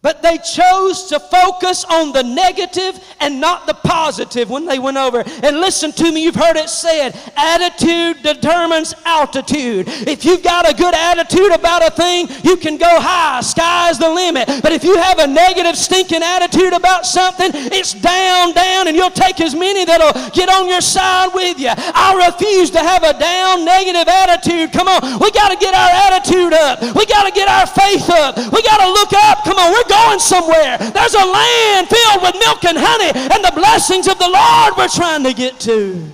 But 0.02 0.24
they 0.24 0.38
chose 0.38 1.08
to 1.08 1.20
focus 1.20 1.84
on 1.84 2.14
the 2.14 2.24
negative 2.24 3.04
and 3.20 3.42
not 3.42 3.68
the 3.68 3.74
positive 3.74 4.50
when 4.50 4.66
they 4.66 4.80
went 4.80 4.96
over. 4.96 5.24
And 5.44 5.60
listen 5.60 5.92
to 5.92 6.10
me, 6.14 6.24
you've 6.24 6.40
heard 6.40 6.56
it 6.56 6.70
said 6.70 7.20
attitude 7.36 8.24
determines 8.24 8.96
altitude. 9.04 9.90
If 10.08 10.24
you've 10.24 10.42
got 10.42 10.64
a 10.64 10.74
good 10.74 10.96
attitude 10.96 11.52
about 11.52 11.86
a 11.86 11.92
thing, 11.92 12.30
you 12.44 12.56
can 12.56 12.78
go 12.78 12.88
high. 12.88 13.42
Sky's 13.42 14.00
the 14.00 14.08
limit. 14.08 14.48
But 14.64 14.72
if 14.72 14.86
you 14.86 14.96
have 14.96 15.20
a 15.20 15.28
negative, 15.28 15.76
stinking 15.76 16.24
attitude 16.24 16.72
about 16.72 17.06
something, 17.06 17.52
it's 17.54 17.92
down, 17.92 18.54
down, 18.54 18.88
and 18.88 18.96
you'll 18.96 19.12
take 19.12 19.42
as 19.42 19.54
many 19.54 19.84
that'll 19.84 20.16
get 20.32 20.48
on 20.48 20.70
your 20.70 20.80
side 20.80 21.32
with 21.34 21.60
you. 21.60 21.76
I 21.76 22.16
refuse 22.32 22.72
to 22.72 22.80
have 22.80 23.04
a 23.04 23.20
down, 23.20 23.66
negative 23.66 24.08
attitude. 24.08 24.72
Come 24.72 24.88
on, 24.88 25.20
we 25.20 25.30
got 25.32 25.52
to 25.52 25.60
get 25.60 25.76
our 25.76 25.92
attitude 26.08 26.54
up. 26.54 26.96
We 26.96 27.06
got 27.06 27.28
to 27.28 27.36
get 27.36 27.52
our 27.52 27.68
faith 27.68 28.10
up. 28.10 28.38
We 28.38 28.64
got 28.64 28.80
to 28.80 28.88
look 28.96 29.12
up. 29.12 29.44
Come 29.44 29.60
on, 29.60 29.74
we're 29.76 29.89
going 29.90 30.20
somewhere. 30.20 30.78
There's 30.78 31.14
a 31.16 31.26
land 31.26 31.90
filled 31.90 32.22
with 32.22 32.36
milk 32.40 32.64
and 32.64 32.78
honey 32.80 33.12
and 33.34 33.44
the 33.44 33.52
blessings 33.54 34.08
of 34.08 34.18
the 34.20 34.30
Lord 34.30 34.78
we're 34.78 34.88
trying 34.88 35.24
to 35.24 35.34
get 35.34 35.60
to. 35.62 36.10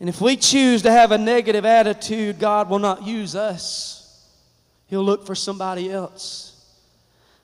And 0.00 0.08
if 0.08 0.20
we 0.20 0.36
choose 0.36 0.82
to 0.82 0.90
have 0.90 1.10
a 1.10 1.18
negative 1.18 1.64
attitude, 1.64 2.38
God 2.38 2.70
will 2.70 2.78
not 2.78 3.04
use 3.04 3.34
us. 3.34 4.24
He'll 4.86 5.04
look 5.04 5.26
for 5.26 5.34
somebody 5.34 5.90
else. 5.90 6.54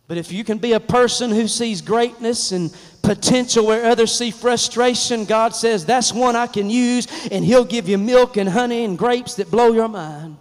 But 0.06 0.18
if 0.18 0.30
you 0.30 0.44
can 0.44 0.58
be 0.58 0.72
a 0.72 0.80
person 0.80 1.30
who 1.30 1.48
sees 1.48 1.80
greatness 1.80 2.52
and 2.52 2.74
potential 3.02 3.66
where 3.66 3.86
others 3.86 4.14
see 4.14 4.30
frustration, 4.30 5.24
God 5.24 5.54
says, 5.54 5.84
that's 5.84 6.12
one 6.12 6.36
I 6.36 6.46
can 6.46 6.68
use, 6.68 7.06
and 7.28 7.44
He'll 7.44 7.64
give 7.64 7.88
you 7.88 7.98
milk 7.98 8.36
and 8.36 8.48
honey 8.48 8.84
and 8.84 8.98
grapes 8.98 9.34
that 9.36 9.50
blow 9.50 9.72
your 9.72 9.88
mind. 9.88 10.36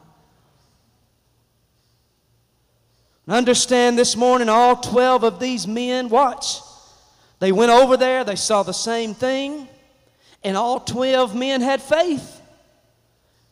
Understand 3.28 3.98
this 3.98 4.16
morning, 4.16 4.50
all 4.50 4.76
12 4.76 5.24
of 5.24 5.40
these 5.40 5.66
men, 5.66 6.10
watch, 6.10 6.60
they 7.40 7.52
went 7.52 7.72
over 7.72 7.96
there, 7.96 8.24
they 8.24 8.36
saw 8.36 8.64
the 8.64 8.74
same 8.74 9.14
thing, 9.14 9.68
and 10.44 10.58
all 10.58 10.80
12 10.80 11.34
men 11.36 11.62
had 11.62 11.82
faith. 11.82 12.42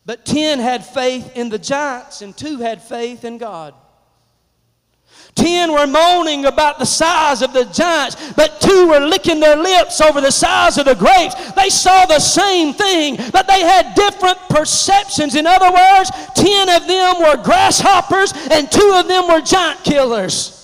But 0.05 0.25
10 0.25 0.59
had 0.59 0.85
faith 0.85 1.37
in 1.37 1.49
the 1.49 1.59
giants, 1.59 2.21
and 2.21 2.35
two 2.35 2.57
had 2.57 2.81
faith 2.81 3.23
in 3.23 3.37
God. 3.37 3.73
Ten 5.35 5.71
were 5.71 5.87
moaning 5.87 6.45
about 6.45 6.77
the 6.77 6.85
size 6.85 7.41
of 7.41 7.53
the 7.53 7.65
giants, 7.65 8.33
but 8.33 8.59
two 8.59 8.87
were 8.87 8.99
licking 8.99 9.39
their 9.39 9.55
lips 9.55 10.01
over 10.01 10.19
the 10.19 10.31
size 10.31 10.77
of 10.77 10.85
the 10.85 10.95
grapes. 10.95 11.51
They 11.53 11.69
saw 11.69 12.05
the 12.05 12.19
same 12.19 12.73
thing, 12.73 13.17
but 13.31 13.47
they 13.47 13.61
had 13.61 13.95
different 13.95 14.37
perceptions. 14.49 15.35
In 15.35 15.47
other 15.47 15.71
words, 15.71 16.11
ten 16.35 16.69
of 16.69 16.87
them 16.87 17.19
were 17.19 17.41
grasshoppers 17.43 18.33
and 18.51 18.69
two 18.71 18.93
of 18.95 19.07
them 19.07 19.27
were 19.27 19.41
giant 19.41 19.83
killers. 19.83 20.57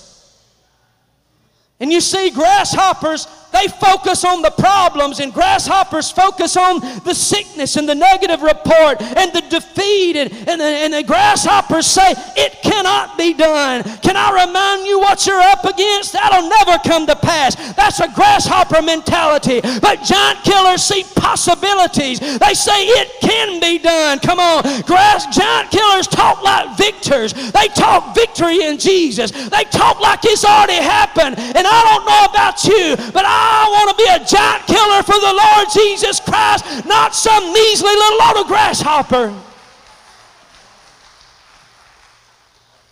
And 1.80 1.92
you 1.92 2.02
see, 2.02 2.32
grasshoppers 2.32 3.28
they 3.52 3.68
focus 3.68 4.26
on 4.26 4.42
the 4.42 4.52
problems, 4.52 5.20
and 5.20 5.34
grasshoppers 5.34 6.12
focus 6.12 6.58
on 6.58 6.80
the 7.04 7.14
sickness 7.14 7.76
and 7.76 7.88
the 7.88 7.96
negative 7.96 8.42
report 8.42 9.02
and 9.02 9.32
the 9.34 9.42
defeat. 9.50 10.16
And, 10.16 10.32
and, 10.48 10.62
and 10.62 10.94
the 10.94 11.04
grasshoppers 11.04 11.88
say, 11.88 12.14
It 12.36 12.62
cannot 12.62 13.18
be 13.18 13.34
done. 13.34 13.84
Can 14.00 14.16
I 14.18 14.46
remind 14.46 14.86
you 14.86 15.00
what 15.00 15.26
you're 15.26 15.40
up 15.40 15.64
against? 15.64 16.14
That'll 16.14 16.50
never 16.50 16.78
come 16.88 17.08
to 17.08 17.16
pass. 17.16 17.56
That's 17.74 18.00
a 18.00 18.10
grasshopper 18.14 18.82
mentality. 18.82 19.62
But 19.62 20.04
giant 20.04 20.44
killers 20.44 20.84
see 20.84 21.04
possibilities. 21.16 22.20
They 22.20 22.54
say, 22.54 22.86
It 22.86 23.10
can 23.22 23.60
be 23.60 23.80
done. 23.80 24.20
Come 24.20 24.40
on. 24.40 24.64
Grass, 24.82 25.26
giant 25.36 25.72
killers 25.72 26.08
talk 26.08 26.44
like 26.44 26.78
victors, 26.78 27.34
they 27.52 27.68
talk 27.70 28.14
victory 28.14 28.64
in 28.64 28.78
Jesus. 28.78 29.32
They 29.32 29.64
talk 29.72 30.00
like 30.00 30.20
it's 30.24 30.46
already 30.46 30.82
happened. 30.82 31.40
And 31.40 31.66
I 31.66 31.80
don't 31.88 32.06
know 32.06 32.26
about 32.30 32.64
you, 32.66 33.12
but 33.14 33.26
I 33.26 33.37
I 33.38 33.70
want 33.70 33.98
to 33.98 34.04
be 34.04 34.10
a 34.10 34.26
giant 34.26 34.66
killer 34.66 35.04
for 35.04 35.20
the 35.20 35.34
Lord 35.34 35.68
Jesus 35.72 36.20
Christ, 36.20 36.86
not 36.86 37.14
some 37.14 37.54
measly 37.54 37.90
little 37.90 38.38
old 38.38 38.48
grasshopper. 38.48 39.34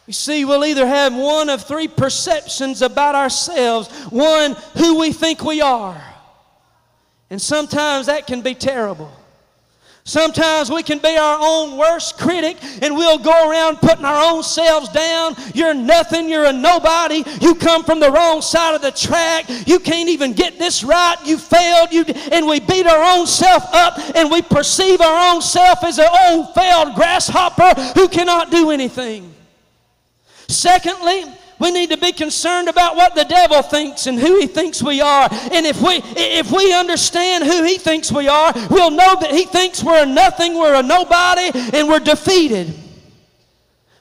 You 0.07 0.13
see, 0.13 0.45
we'll 0.45 0.65
either 0.65 0.85
have 0.85 1.15
one 1.15 1.49
of 1.49 1.63
three 1.63 1.87
perceptions 1.87 2.81
about 2.81 3.15
ourselves 3.15 3.89
one, 4.11 4.55
who 4.77 4.99
we 4.99 5.11
think 5.11 5.43
we 5.43 5.61
are. 5.61 6.01
And 7.29 7.41
sometimes 7.41 8.05
that 8.05 8.27
can 8.27 8.41
be 8.41 8.53
terrible. 8.53 9.11
Sometimes 10.07 10.69
we 10.69 10.83
can 10.83 10.99
be 10.99 11.17
our 11.17 11.39
own 11.41 11.77
worst 11.77 12.19
critic 12.19 12.57
and 12.83 12.95
we'll 12.95 13.17
go 13.17 13.49
around 13.49 13.77
putting 13.77 14.05
our 14.05 14.31
own 14.31 14.43
selves 14.43 14.87
down. 14.89 15.35
You're 15.55 15.73
nothing, 15.73 16.29
you're 16.29 16.45
a 16.45 16.53
nobody. 16.53 17.23
You 17.41 17.55
come 17.55 17.83
from 17.83 17.99
the 17.99 18.11
wrong 18.11 18.43
side 18.43 18.75
of 18.75 18.83
the 18.83 18.91
track. 18.91 19.45
You 19.65 19.79
can't 19.79 20.07
even 20.07 20.33
get 20.33 20.59
this 20.59 20.83
right. 20.83 21.15
You 21.25 21.39
failed. 21.39 21.91
You 21.91 22.05
and 22.31 22.45
we 22.45 22.59
beat 22.59 22.85
our 22.85 23.17
own 23.17 23.25
self 23.25 23.63
up 23.73 23.97
and 24.15 24.29
we 24.29 24.43
perceive 24.43 25.01
our 25.01 25.33
own 25.33 25.41
self 25.41 25.83
as 25.83 25.97
an 25.97 26.07
old 26.27 26.53
failed 26.53 26.93
grasshopper 26.93 27.73
who 27.99 28.07
cannot 28.07 28.51
do 28.51 28.69
anything. 28.69 29.33
Secondly, 30.47 31.25
we 31.59 31.71
need 31.71 31.89
to 31.91 31.97
be 31.97 32.11
concerned 32.11 32.67
about 32.67 32.95
what 32.95 33.15
the 33.15 33.25
devil 33.25 33.61
thinks 33.61 34.07
and 34.07 34.19
who 34.19 34.39
he 34.39 34.47
thinks 34.47 34.83
we 34.83 35.01
are. 35.01 35.27
And 35.31 35.65
if 35.65 35.81
we 35.81 36.01
if 36.15 36.51
we 36.51 36.73
understand 36.73 37.43
who 37.43 37.63
he 37.63 37.77
thinks 37.77 38.11
we 38.11 38.27
are, 38.27 38.51
we'll 38.69 38.91
know 38.91 39.17
that 39.21 39.31
he 39.31 39.45
thinks 39.45 39.83
we're 39.83 40.05
nothing, 40.05 40.55
we're 40.55 40.75
a 40.75 40.83
nobody, 40.83 41.51
and 41.73 41.87
we're 41.87 41.99
defeated. 41.99 42.84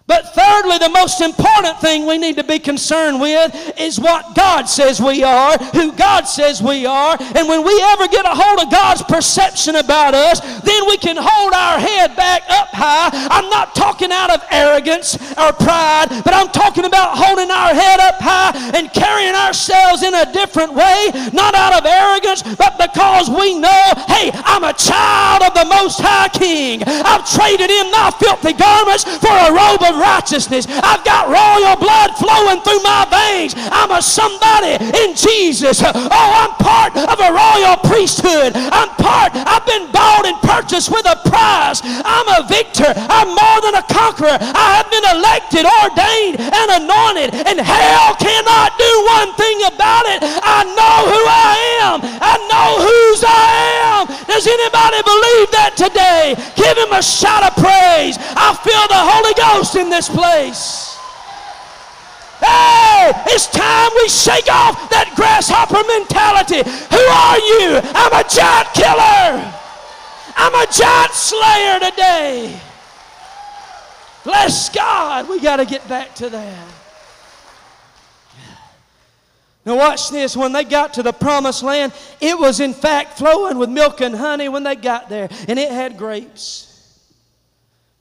But 0.07 0.35
thirdly, 0.35 0.77
the 0.77 0.91
most 0.91 1.23
important 1.23 1.81
thing 1.81 2.05
we 2.05 2.19
need 2.19 2.37
to 2.37 2.45
be 2.45 2.59
concerned 2.59 3.23
with 3.23 3.81
is 3.81 3.99
what 3.99 4.35
God 4.35 4.69
says 4.69 5.01
we 5.01 5.25
are, 5.25 5.57
who 5.73 5.93
God 5.93 6.25
says 6.29 6.61
we 6.63 6.85
are. 6.85 7.17
And 7.19 7.49
when 7.49 7.65
we 7.65 7.73
ever 7.97 8.07
get 8.09 8.27
a 8.27 8.37
hold 8.37 8.61
of 8.61 8.71
God's 8.71 9.03
perception 9.03 9.77
about 9.77 10.13
us, 10.13 10.41
then 10.61 10.87
we 10.89 10.99
can 10.99 11.17
hold 11.19 11.55
our 11.55 11.79
head 11.81 12.15
back 12.17 12.43
up 12.51 12.69
high. 12.69 13.09
I'm 13.33 13.49
not 13.49 13.75
talking 13.75 14.13
out 14.13 14.29
of 14.29 14.45
arrogance 14.51 15.17
or 15.41 15.57
pride, 15.57 16.13
but 16.21 16.35
I'm 16.35 16.53
talking 16.53 16.85
about 16.85 17.17
holding 17.17 17.51
our 17.51 17.73
head 17.73 17.99
up 18.01 18.21
high 18.21 18.53
and 18.77 18.93
carrying 18.93 19.35
ourselves 19.35 20.03
in 20.03 20.13
a 20.13 20.31
different 20.31 20.75
way, 20.75 21.13
not 21.33 21.55
out 21.55 21.81
of 21.81 21.87
arrogance, 21.89 22.43
but 22.43 22.77
because 22.77 23.31
we 23.31 23.59
know, 23.59 23.85
hey, 24.05 24.29
I'm 24.45 24.65
a 24.65 24.77
child 24.77 25.49
of 25.49 25.55
the 25.57 25.65
Most 25.65 25.97
High 26.05 26.29
King. 26.29 26.83
I've 26.85 27.25
traded 27.25 27.71
in 27.73 27.89
my 27.89 28.13
filthy 28.21 28.53
garments 28.53 29.05
for 29.05 29.33
a 29.33 29.49
robe 29.49 29.81
of 29.81 29.94
righteousness. 29.99 30.67
I've 30.69 31.05
got 31.05 31.29
royal 31.29 31.77
blood 31.77 32.17
flowing 32.19 32.61
through 32.63 32.83
my 32.83 33.07
veins. 33.11 33.55
I'm 33.57 33.91
a 33.91 34.03
somebody 34.03 34.79
in 34.81 35.15
Jesus. 35.15 35.83
Oh, 35.85 36.31
I'm 36.43 36.55
part 36.61 36.97
of 36.97 37.19
a 37.21 37.31
royal 37.31 37.77
priesthood. 37.85 38.53
I'm 38.55 38.91
part, 39.01 39.33
I've 39.35 39.67
been 39.67 39.91
bought 39.91 40.27
and 40.27 40.39
purchased 40.43 40.91
with 40.91 41.07
a 41.07 41.17
price. 41.29 41.81
I'm 41.85 42.29
a 42.29 42.47
victor. 42.47 42.91
I'm 42.97 43.29
more 43.35 43.59
than 43.63 43.75
a 43.75 43.85
conqueror. 43.91 44.39
I 44.41 44.67
have 44.81 44.89
been 44.91 45.07
elected, 45.15 45.65
ordained, 45.67 46.41
and 46.41 46.69
anointed, 46.83 47.31
and 47.47 47.59
hell 47.61 48.15
cannot 48.17 48.77
do 48.79 48.93
one 49.19 49.31
thing 49.35 49.59
about 49.69 50.07
it. 50.11 50.21
I 50.23 50.65
know 50.75 50.97
who 51.11 51.23
I 51.25 51.55
am. 51.87 51.99
I 52.03 52.35
know 52.51 52.69
whose 52.83 53.23
I 53.27 53.47
am. 53.93 54.03
Does 54.27 54.47
anybody 54.47 55.01
believe 55.07 55.49
that 55.55 55.79
today? 55.79 56.35
Give 56.59 56.77
him 56.77 56.93
a 56.93 57.03
shout 57.03 57.47
of 57.47 57.55
praise. 57.55 58.19
I 58.35 58.51
feel 58.67 58.85
the 58.91 58.99
Holy 58.99 59.35
Ghost 59.35 59.77
in 59.77 59.84
in 59.85 59.91
this 59.91 60.09
place. 60.09 60.97
Hey, 62.41 63.13
it's 63.27 63.47
time 63.47 63.91
we 63.97 64.09
shake 64.09 64.51
off 64.51 64.91
that 64.91 65.13
grasshopper 65.15 65.83
mentality. 65.87 66.65
Who 66.65 67.05
are 67.05 67.39
you? 67.39 67.81
I'm 67.95 68.13
a 68.13 68.25
giant 68.29 68.69
killer. 68.75 69.53
I'm 70.37 70.55
a 70.55 70.67
giant 70.73 71.13
slayer 71.13 71.91
today. 71.91 72.61
Bless 74.25 74.69
God. 74.71 75.29
We 75.29 75.41
got 75.41 75.57
to 75.57 75.67
get 75.67 75.87
back 75.89 76.15
to 76.17 76.31
that. 76.31 76.69
Now, 79.67 79.77
watch 79.77 80.11
this. 80.11 80.37
When 80.37 80.53
they 80.53 80.65
got 80.65 80.95
to 80.95 81.03
the 81.03 81.13
promised 81.13 81.63
land, 81.63 81.93
it 82.21 82.39
was 82.39 82.61
in 82.61 82.75
fact 82.75 83.17
flowing 83.17 83.59
with 83.59 83.71
milk 83.71 84.01
and 84.01 84.15
honey 84.15 84.49
when 84.49 84.63
they 84.63 84.77
got 84.77 85.09
there, 85.09 85.29
and 85.49 85.59
it 85.59 85.71
had 85.71 85.97
grapes. 85.97 86.74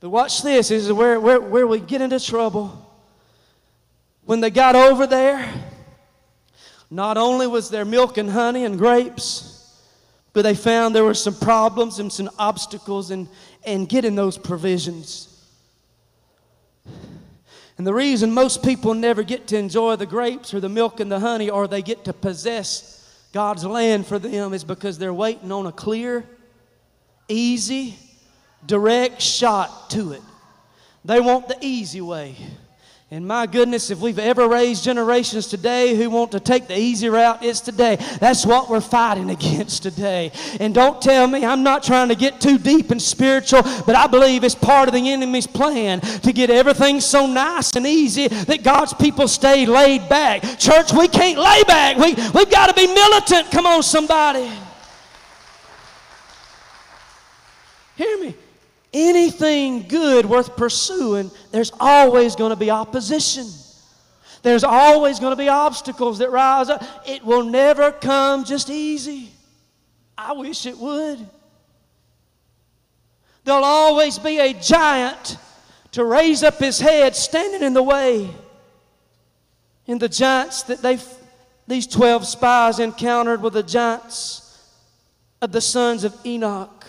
But 0.03 0.09
watch 0.09 0.41
this, 0.41 0.67
this 0.67 0.83
is 0.83 0.91
where, 0.91 1.17
where, 1.17 1.39
where 1.39 1.65
we 1.65 1.79
get 1.79 2.01
into 2.01 2.19
trouble. 2.19 2.93
When 4.25 4.41
they 4.41 4.49
got 4.49 4.75
over 4.75 5.07
there, 5.07 5.49
not 6.91 7.15
only 7.15 7.47
was 7.47 7.69
there 7.69 7.85
milk 7.85 8.17
and 8.17 8.29
honey 8.29 8.65
and 8.65 8.77
grapes, 8.77 9.81
but 10.33 10.41
they 10.41 10.55
found 10.55 10.93
there 10.93 11.05
were 11.05 11.13
some 11.13 11.35
problems 11.35 11.99
and 11.99 12.11
some 12.11 12.29
obstacles 12.37 13.11
in, 13.11 13.29
in 13.65 13.85
getting 13.85 14.13
those 14.13 14.37
provisions. 14.37 15.41
And 17.77 17.87
the 17.87 17.93
reason 17.93 18.33
most 18.33 18.61
people 18.61 18.93
never 18.93 19.23
get 19.23 19.47
to 19.47 19.57
enjoy 19.57 19.95
the 19.95 20.05
grapes 20.05 20.53
or 20.53 20.59
the 20.59 20.67
milk 20.67 20.99
and 20.99 21.09
the 21.09 21.21
honey 21.21 21.49
or 21.49 21.65
they 21.65 21.81
get 21.81 22.03
to 22.03 22.11
possess 22.11 23.25
God's 23.31 23.63
land 23.63 24.05
for 24.05 24.19
them 24.19 24.51
is 24.51 24.65
because 24.65 24.97
they're 24.97 25.13
waiting 25.13 25.53
on 25.53 25.65
a 25.65 25.71
clear, 25.71 26.25
easy, 27.29 27.97
direct 28.65 29.21
shot 29.21 29.89
to 29.91 30.13
it. 30.13 30.21
They 31.05 31.19
want 31.19 31.47
the 31.47 31.57
easy 31.61 32.01
way. 32.01 32.35
And 33.13 33.27
my 33.27 33.45
goodness, 33.45 33.91
if 33.91 33.99
we've 33.99 34.17
ever 34.17 34.47
raised 34.47 34.83
generations 34.83 35.45
today 35.45 35.95
who 35.95 36.09
want 36.09 36.31
to 36.31 36.39
take 36.39 36.67
the 36.67 36.75
easy 36.75 37.09
route, 37.09 37.43
it's 37.43 37.59
today. 37.59 37.97
That's 38.19 38.43
what 38.43 38.71
we're 38.71 38.81
fighting 38.81 39.29
against 39.37 39.83
today. 39.83 40.31
And 40.59 40.73
don't 40.73 40.99
tell 40.99 41.27
me 41.27 41.45
I'm 41.45 41.61
not 41.61 41.83
trying 41.83 42.07
to 42.07 42.15
get 42.15 42.41
too 42.41 42.57
deep 42.57 42.89
and 42.89 42.99
spiritual, 42.99 43.61
but 43.85 43.95
I 43.95 44.07
believe 44.07 44.43
it's 44.43 44.55
part 44.55 44.87
of 44.87 44.95
the 44.95 45.11
enemy's 45.11 45.45
plan 45.45 45.99
to 45.99 46.33
get 46.33 46.49
everything 46.49 46.99
so 47.01 47.27
nice 47.27 47.75
and 47.75 47.85
easy 47.85 48.29
that 48.29 48.63
God's 48.63 48.95
people 48.95 49.27
stay 49.27 49.67
laid 49.67 50.09
back. 50.09 50.41
Church, 50.57 50.91
we 50.91 51.07
can't 51.07 51.37
lay 51.37 51.61
back. 51.67 51.97
We, 51.97 52.15
we've 52.15 52.49
got 52.49 52.67
to 52.67 52.73
be 52.73 52.87
militant. 52.87 53.51
Come 53.51 53.67
on, 53.67 53.83
somebody. 53.83 54.49
Hear 57.95 58.17
me 58.19 58.35
anything 58.93 59.87
good 59.87 60.25
worth 60.25 60.55
pursuing, 60.55 61.31
there's 61.51 61.71
always 61.79 62.35
going 62.35 62.51
to 62.51 62.55
be 62.55 62.69
opposition. 62.69 63.47
There's 64.41 64.63
always 64.63 65.19
going 65.19 65.31
to 65.31 65.37
be 65.37 65.49
obstacles 65.49 66.19
that 66.19 66.29
rise 66.29 66.69
up. 66.69 66.83
It 67.07 67.23
will 67.23 67.43
never 67.43 67.91
come 67.91 68.43
just 68.43 68.69
easy. 68.69 69.31
I 70.17 70.33
wish 70.33 70.65
it 70.65 70.77
would. 70.77 71.19
There'll 73.45 73.63
always 73.63 74.19
be 74.19 74.39
a 74.39 74.53
giant 74.53 75.37
to 75.91 76.03
raise 76.05 76.43
up 76.43 76.59
his 76.59 76.79
head 76.79 77.15
standing 77.15 77.63
in 77.63 77.73
the 77.73 77.83
way. 77.83 78.29
And 79.87 79.99
the 79.99 80.09
giants 80.09 80.63
that 80.63 80.81
they 80.81 80.97
these 81.67 81.87
12 81.87 82.27
spies 82.27 82.79
encountered 82.79 83.41
were 83.41 83.49
the 83.49 83.63
giants 83.63 84.59
of 85.41 85.51
the 85.51 85.61
sons 85.61 86.03
of 86.03 86.13
Enoch. 86.25 86.85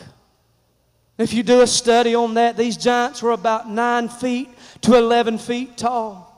If 1.16 1.32
you 1.32 1.42
do 1.42 1.60
a 1.60 1.66
study 1.66 2.14
on 2.14 2.34
that, 2.34 2.56
these 2.56 2.76
giants 2.76 3.22
were 3.22 3.30
about 3.30 3.68
9 3.68 4.08
feet 4.08 4.48
to 4.82 4.96
11 4.96 5.38
feet 5.38 5.76
tall. 5.76 6.30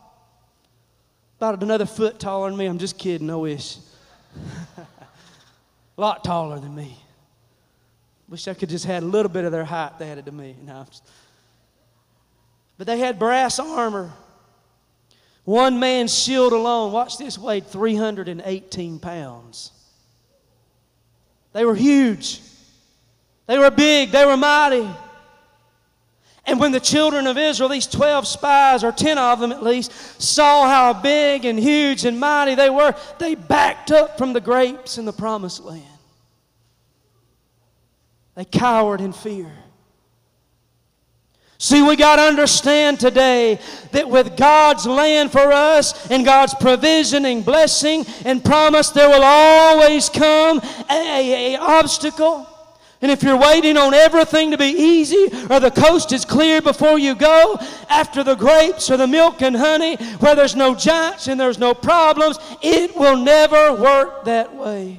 About 1.39 1.63
another 1.63 1.87
foot 1.87 2.19
taller 2.19 2.51
than 2.51 2.59
me. 2.59 2.67
I'm 2.67 2.79
just 2.79 2.99
kidding, 2.99 3.27
no 3.27 3.41
wish. 3.41 3.79
a 4.77 4.87
lot 5.97 6.25
taller 6.25 6.59
than 6.59 6.75
me. 6.75 6.97
Wish 8.29 8.49
I 8.49 8.55
could 8.55 8.69
just 8.69 8.85
had 8.85 9.03
a 9.03 9.07
little 9.07 9.31
bit 9.31 9.45
of 9.45 9.53
their 9.53 9.65
height 9.65 9.99
they 9.99 10.11
added 10.11 10.27
to 10.27 10.33
me. 10.33 10.57
No, 10.63 10.85
but 12.77 12.87
they 12.87 12.99
had 12.99 13.19
brass 13.19 13.59
armor. 13.59 14.13
One 15.45 15.79
man's 15.79 16.13
shield 16.13 16.53
alone, 16.53 16.93
watch 16.93 17.19
this, 17.19 17.39
weighed 17.39 17.67
318 17.69 18.99
pounds. 18.99 19.71
They 21.53 21.65
were 21.65 21.77
huge. 21.77 22.41
They 23.47 23.59
were 23.59 23.71
big, 23.71 24.11
they 24.11 24.27
were 24.27 24.37
mighty. 24.37 24.89
And 26.47 26.61
when 26.61 26.71
the 26.71 26.81
children 26.81 27.27
of 27.27 27.37
Israel, 27.37 27.69
these 27.69 27.89
12 27.89 28.27
spies, 28.27 28.85
or 28.85 28.93
10 28.93 29.19
of 29.19 29.41
them 29.41 29.51
at 29.51 29.65
least, 29.65 29.93
saw 30.23 30.69
how 30.69 30.93
big 30.93 31.45
and 31.45 31.59
huge 31.59 32.05
and 32.05 32.21
mighty 32.21 32.55
they 32.55 32.71
were, 32.71 32.95
they 33.19 33.35
backed 33.35 33.91
up 33.91 34.17
from 34.17 34.33
the 34.33 34.41
grapes 34.41 34.97
in 34.97 35.05
the 35.05 35.13
promised 35.13 35.65
land. 35.65 35.83
They 38.37 38.45
cowered 38.45 39.01
in 39.01 39.13
fear. 39.13 39.51
See, 41.59 41.83
we 41.83 41.97
got 41.97 42.17
to 42.17 42.23
understand 42.23 43.01
today 43.01 43.59
that 43.93 44.09
with 44.09 44.37
God's 44.37 44.87
land 44.87 45.33
for 45.33 45.53
us 45.53 46.11
and 46.11 46.25
God's 46.25 46.55
provision 46.55 47.25
and 47.25 47.45
blessing 47.45 48.05
and 48.25 48.45
promise, 48.45 48.91
there 48.91 49.09
will 49.09 49.25
always 49.25 50.09
come 50.11 50.61
a, 50.91 51.57
obstacle. 51.57 52.47
And 53.03 53.11
if 53.11 53.23
you're 53.23 53.37
waiting 53.37 53.77
on 53.77 53.93
everything 53.93 54.53
to 54.53 54.59
be 54.59 54.65
easy 54.65 55.29
or 55.51 55.61
the 55.61 55.71
coast 55.71 56.13
is 56.13 56.25
clear 56.25 56.63
before 56.63 56.99
you 56.99 57.15
go, 57.15 57.59
after 57.91 58.25
the 58.25 58.35
grapes 58.35 58.91
or 58.91 58.97
the 58.97 59.07
milk 59.07 59.43
and 59.43 59.55
honey, 59.55 59.97
where 60.17 60.35
there's 60.35 60.57
no 60.57 60.75
giants 60.75 61.29
and 61.29 61.39
there's 61.39 61.59
no 61.59 61.75
problems, 61.75 62.39
it 62.63 62.97
will 62.97 63.19
never 63.19 63.75
work 63.75 64.25
that 64.25 64.55
way. 64.55 64.99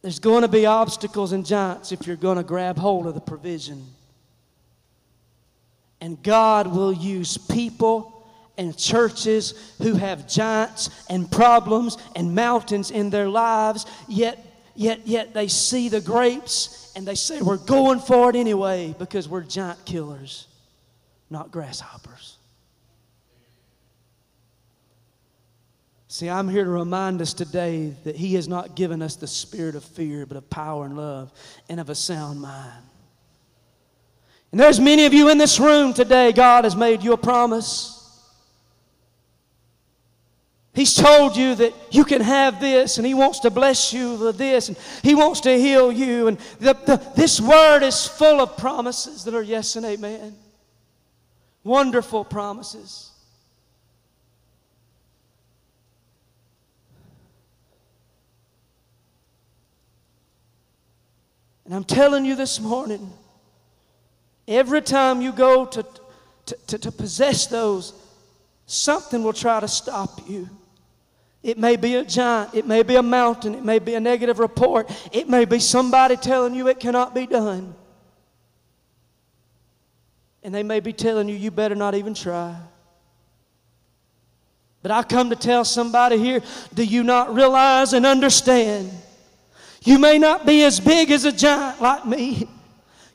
There's 0.00 0.18
going 0.18 0.42
to 0.42 0.48
be 0.48 0.66
obstacles 0.66 1.32
and 1.32 1.44
giants 1.44 1.92
if 1.92 2.06
you're 2.06 2.16
going 2.16 2.38
to 2.38 2.44
grab 2.44 2.78
hold 2.78 3.06
of 3.06 3.14
the 3.14 3.20
provision. 3.20 3.84
And 6.00 6.22
God 6.22 6.68
will 6.68 6.92
use 6.92 7.36
people 7.36 8.24
and 8.56 8.76
churches 8.76 9.74
who 9.78 9.94
have 9.94 10.28
giants 10.28 10.90
and 11.10 11.30
problems 11.30 11.98
and 12.14 12.34
mountains 12.34 12.90
in 12.90 13.10
their 13.10 13.28
lives, 13.28 13.84
yet 14.08 14.45
yet, 14.76 15.06
yet 15.06 15.34
they 15.34 15.48
see 15.48 15.88
the 15.88 16.00
grapes 16.00 16.92
and 16.96 17.06
they 17.06 17.14
say, 17.14 17.40
We're 17.40 17.56
going 17.56 18.00
for 18.00 18.30
it 18.30 18.36
anyway 18.36 18.94
because 18.98 19.28
we're 19.28 19.42
giant 19.42 19.84
killers, 19.84 20.46
not 21.30 21.50
grasshoppers. 21.50 22.36
See, 26.08 26.30
I'm 26.30 26.48
here 26.48 26.64
to 26.64 26.70
remind 26.70 27.20
us 27.20 27.34
today 27.34 27.92
that 28.04 28.16
He 28.16 28.34
has 28.34 28.48
not 28.48 28.76
given 28.76 29.02
us 29.02 29.16
the 29.16 29.26
spirit 29.26 29.74
of 29.74 29.84
fear, 29.84 30.24
but 30.24 30.36
of 30.36 30.48
power 30.48 30.86
and 30.86 30.96
love 30.96 31.32
and 31.68 31.80
of 31.80 31.90
a 31.90 31.94
sound 31.94 32.40
mind. 32.40 32.82
And 34.50 34.60
there's 34.60 34.80
many 34.80 35.04
of 35.04 35.12
you 35.12 35.28
in 35.28 35.36
this 35.38 35.60
room 35.60 35.92
today, 35.92 36.32
God 36.32 36.64
has 36.64 36.74
made 36.76 37.02
you 37.02 37.12
a 37.12 37.18
promise. 37.18 37.95
He's 40.76 40.94
told 40.94 41.38
you 41.38 41.54
that 41.54 41.72
you 41.90 42.04
can 42.04 42.20
have 42.20 42.60
this, 42.60 42.98
and 42.98 43.06
He 43.06 43.14
wants 43.14 43.40
to 43.40 43.50
bless 43.50 43.94
you 43.94 44.16
with 44.16 44.36
this, 44.36 44.68
and 44.68 44.76
He 45.02 45.14
wants 45.14 45.40
to 45.40 45.58
heal 45.58 45.90
you. 45.90 46.28
And 46.28 46.36
the, 46.60 46.74
the, 46.74 47.12
this 47.16 47.40
word 47.40 47.82
is 47.82 48.06
full 48.06 48.42
of 48.42 48.58
promises 48.58 49.24
that 49.24 49.32
are 49.32 49.42
yes 49.42 49.76
and 49.76 49.86
amen. 49.86 50.36
Wonderful 51.64 52.26
promises. 52.26 53.10
And 61.64 61.74
I'm 61.74 61.84
telling 61.84 62.26
you 62.26 62.36
this 62.36 62.60
morning, 62.60 63.10
every 64.46 64.82
time 64.82 65.22
you 65.22 65.32
go 65.32 65.64
to, 65.64 65.86
to, 66.44 66.56
to, 66.66 66.78
to 66.78 66.92
possess 66.92 67.46
those, 67.46 67.94
something 68.66 69.22
will 69.22 69.32
try 69.32 69.58
to 69.58 69.68
stop 69.68 70.20
you. 70.28 70.50
It 71.46 71.58
may 71.58 71.76
be 71.76 71.94
a 71.94 72.04
giant. 72.04 72.54
It 72.54 72.66
may 72.66 72.82
be 72.82 72.96
a 72.96 73.02
mountain. 73.04 73.54
It 73.54 73.64
may 73.64 73.78
be 73.78 73.94
a 73.94 74.00
negative 74.00 74.40
report. 74.40 74.90
It 75.12 75.28
may 75.28 75.44
be 75.44 75.60
somebody 75.60 76.16
telling 76.16 76.56
you 76.56 76.66
it 76.66 76.80
cannot 76.80 77.14
be 77.14 77.24
done. 77.24 77.72
And 80.42 80.52
they 80.52 80.64
may 80.64 80.80
be 80.80 80.92
telling 80.92 81.28
you, 81.28 81.36
you 81.36 81.52
better 81.52 81.76
not 81.76 81.94
even 81.94 82.14
try. 82.14 82.56
But 84.82 84.90
I 84.90 85.04
come 85.04 85.30
to 85.30 85.36
tell 85.36 85.64
somebody 85.64 86.18
here 86.18 86.42
do 86.74 86.82
you 86.82 87.04
not 87.04 87.32
realize 87.32 87.92
and 87.92 88.04
understand? 88.04 88.90
You 89.84 90.00
may 90.00 90.18
not 90.18 90.46
be 90.46 90.64
as 90.64 90.80
big 90.80 91.12
as 91.12 91.26
a 91.26 91.32
giant 91.32 91.80
like 91.80 92.04
me. 92.06 92.48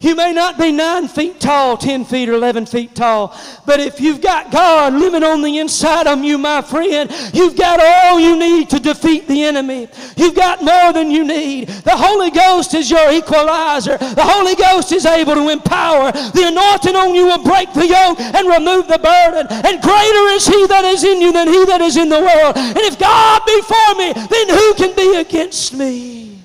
You 0.02 0.16
may 0.16 0.34
not 0.34 0.58
be 0.58 0.72
nine 0.72 1.08
feet 1.08 1.40
tall, 1.40 1.78
10 1.78 2.06
feet, 2.06 2.28
or 2.28 2.34
11 2.34 2.66
feet 2.66 2.96
tall, 2.96 3.38
but 3.68 3.80
if 3.80 4.02
you've 4.02 4.20
got 4.20 4.52
God 4.52 4.94
living 4.94 5.24
on 5.24 5.44
the 5.44 5.60
inside 5.60 6.08
of 6.08 6.24
you, 6.24 6.40
my 6.40 6.64
friend, 6.64 7.12
you've 7.34 7.56
got 7.56 7.80
all 7.80 8.20
you 8.20 8.38
need 8.38 8.72
to 8.72 8.80
defeat 8.80 9.28
the 9.28 9.44
enemy. 9.44 9.88
You've 10.18 10.36
got 10.36 10.64
more 10.64 10.92
than 10.92 11.12
you 11.12 11.24
need. 11.24 11.68
The 11.68 11.96
Holy 11.96 12.32
Ghost 12.32 12.74
is 12.74 12.90
your 12.90 13.12
equalizer. 13.12 13.98
The 13.98 14.24
Holy 14.24 14.56
Ghost 14.56 14.92
is 14.92 15.06
able 15.06 15.36
to 15.36 15.50
empower. 15.50 16.12
The 16.12 16.48
anointing 16.48 16.96
on 16.96 17.14
you 17.14 17.26
will 17.26 17.44
break 17.44 17.72
the 17.74 17.86
yoke 17.86 18.20
and 18.20 18.48
remove 18.48 18.88
the 18.88 18.98
burden. 18.98 19.46
And 19.52 19.82
greater 19.84 20.26
is 20.34 20.48
He 20.48 20.66
that 20.66 20.84
is 20.84 21.04
in 21.04 21.22
you 21.22 21.32
than 21.32 21.48
He 21.48 21.64
that 21.66 21.82
is 21.82 21.96
in 21.96 22.10
the 22.10 22.20
world. 22.20 22.58
And 22.58 22.78
if 22.78 22.98
God 22.98 23.44
be 23.46 23.62
for 23.62 23.96
me, 23.96 24.14
then 24.14 24.50
who 24.50 24.74
can 24.74 24.96
be 24.96 25.20
against 25.20 25.76
me? 25.76 26.41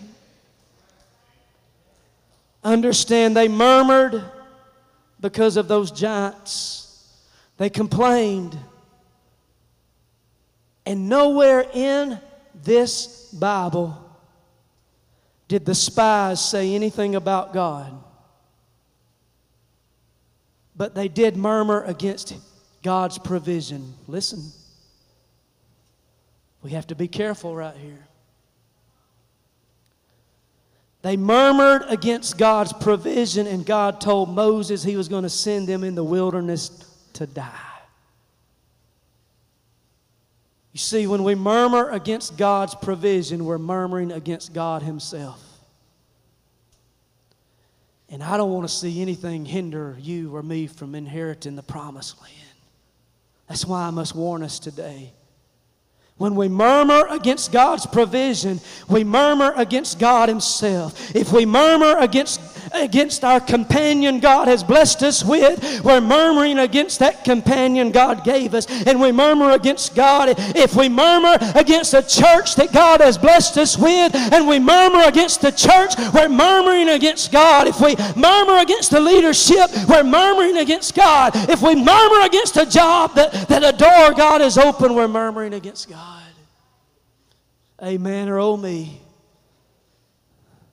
Understand, 2.66 3.36
they 3.36 3.46
murmured 3.46 4.24
because 5.20 5.56
of 5.56 5.68
those 5.68 5.92
giants. 5.92 7.16
They 7.58 7.70
complained. 7.70 8.58
And 10.84 11.08
nowhere 11.08 11.64
in 11.72 12.18
this 12.64 13.30
Bible 13.32 13.96
did 15.46 15.64
the 15.64 15.76
spies 15.76 16.44
say 16.44 16.74
anything 16.74 17.14
about 17.14 17.54
God. 17.54 17.92
But 20.74 20.96
they 20.96 21.06
did 21.06 21.36
murmur 21.36 21.84
against 21.84 22.34
God's 22.82 23.16
provision. 23.16 23.94
Listen, 24.08 24.42
we 26.62 26.72
have 26.72 26.88
to 26.88 26.96
be 26.96 27.06
careful 27.06 27.54
right 27.54 27.76
here. 27.76 28.05
They 31.06 31.16
murmured 31.16 31.84
against 31.86 32.36
God's 32.36 32.72
provision, 32.72 33.46
and 33.46 33.64
God 33.64 34.00
told 34.00 34.28
Moses 34.28 34.82
he 34.82 34.96
was 34.96 35.06
going 35.06 35.22
to 35.22 35.28
send 35.28 35.68
them 35.68 35.84
in 35.84 35.94
the 35.94 36.02
wilderness 36.02 36.68
to 37.12 37.28
die. 37.28 37.52
You 40.72 40.80
see, 40.80 41.06
when 41.06 41.22
we 41.22 41.36
murmur 41.36 41.90
against 41.90 42.36
God's 42.36 42.74
provision, 42.74 43.44
we're 43.44 43.56
murmuring 43.56 44.10
against 44.10 44.52
God 44.52 44.82
Himself. 44.82 45.40
And 48.08 48.20
I 48.20 48.36
don't 48.36 48.50
want 48.50 48.68
to 48.68 48.74
see 48.74 49.00
anything 49.00 49.44
hinder 49.44 49.96
you 50.00 50.34
or 50.34 50.42
me 50.42 50.66
from 50.66 50.96
inheriting 50.96 51.54
the 51.54 51.62
promised 51.62 52.20
land. 52.20 52.34
That's 53.46 53.64
why 53.64 53.82
I 53.82 53.90
must 53.90 54.16
warn 54.16 54.42
us 54.42 54.58
today. 54.58 55.12
When 56.18 56.34
we 56.34 56.48
murmur 56.48 57.06
against 57.10 57.52
God's 57.52 57.84
provision, 57.84 58.58
we 58.88 59.04
murmur 59.04 59.52
against 59.54 59.98
God 59.98 60.30
Himself. 60.30 61.14
If 61.14 61.30
we 61.30 61.44
murmur 61.44 61.98
against, 61.98 62.40
against 62.72 63.22
our 63.22 63.38
companion 63.38 64.20
God 64.20 64.48
has 64.48 64.64
blessed 64.64 65.02
us 65.02 65.22
with, 65.22 65.84
we're 65.84 66.00
murmuring 66.00 66.58
against 66.58 67.00
that 67.00 67.22
companion 67.22 67.90
God 67.90 68.24
gave 68.24 68.54
us. 68.54 68.66
And 68.86 68.98
we 68.98 69.12
murmur 69.12 69.50
against 69.50 69.94
God. 69.94 70.34
If 70.38 70.74
we 70.74 70.88
murmur 70.88 71.36
against 71.54 71.92
a 71.92 72.00
church 72.00 72.54
that 72.54 72.72
God 72.72 73.02
has 73.02 73.18
blessed 73.18 73.58
us 73.58 73.76
with, 73.76 74.14
and 74.14 74.48
we 74.48 74.58
murmur 74.58 75.02
against 75.02 75.42
the 75.42 75.50
church, 75.50 75.96
we're 76.14 76.30
murmuring 76.30 76.88
against 76.88 77.30
God. 77.30 77.68
If 77.68 77.78
we 77.78 77.94
murmur 78.18 78.62
against 78.62 78.90
the 78.90 79.00
leadership, 79.00 79.68
we're 79.86 80.02
murmuring 80.02 80.56
against 80.56 80.94
God. 80.94 81.32
If 81.50 81.60
we 81.60 81.74
murmur 81.74 82.24
against 82.24 82.56
a 82.56 82.64
job 82.64 83.14
that, 83.16 83.48
that 83.48 83.62
a 83.62 83.76
door 83.76 84.14
God 84.16 84.40
has 84.40 84.56
opened, 84.56 84.96
we're 84.96 85.08
murmuring 85.08 85.52
against 85.52 85.90
God. 85.90 86.05
Amen 87.82 88.28
or 88.28 88.38
oh 88.38 88.56
me. 88.56 89.00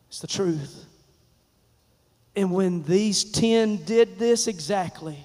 It's 0.08 0.20
the 0.20 0.28
truth. 0.28 0.86
And 2.36 2.52
when 2.52 2.84
these 2.84 3.24
ten 3.24 3.78
did 3.84 4.18
this 4.18 4.48
exactly, 4.48 5.18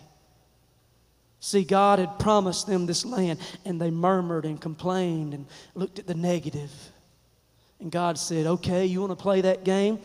see, 1.41 1.65
God 1.65 1.99
had 1.99 2.19
promised 2.19 2.67
them 2.67 2.87
this 2.87 3.05
land, 3.05 3.39
and 3.65 3.81
they 3.81 3.91
murmured 3.91 4.45
and 4.45 4.61
complained 4.61 5.35
and 5.35 5.47
looked 5.75 5.99
at 5.99 6.07
the 6.07 6.15
negative. 6.15 6.71
And 7.81 7.91
God 7.91 8.19
said, 8.19 8.47
Okay, 8.47 8.87
you 8.87 9.01
want 9.01 9.13
to 9.13 9.23
play 9.23 9.41
that 9.43 9.65
game? 9.65 10.01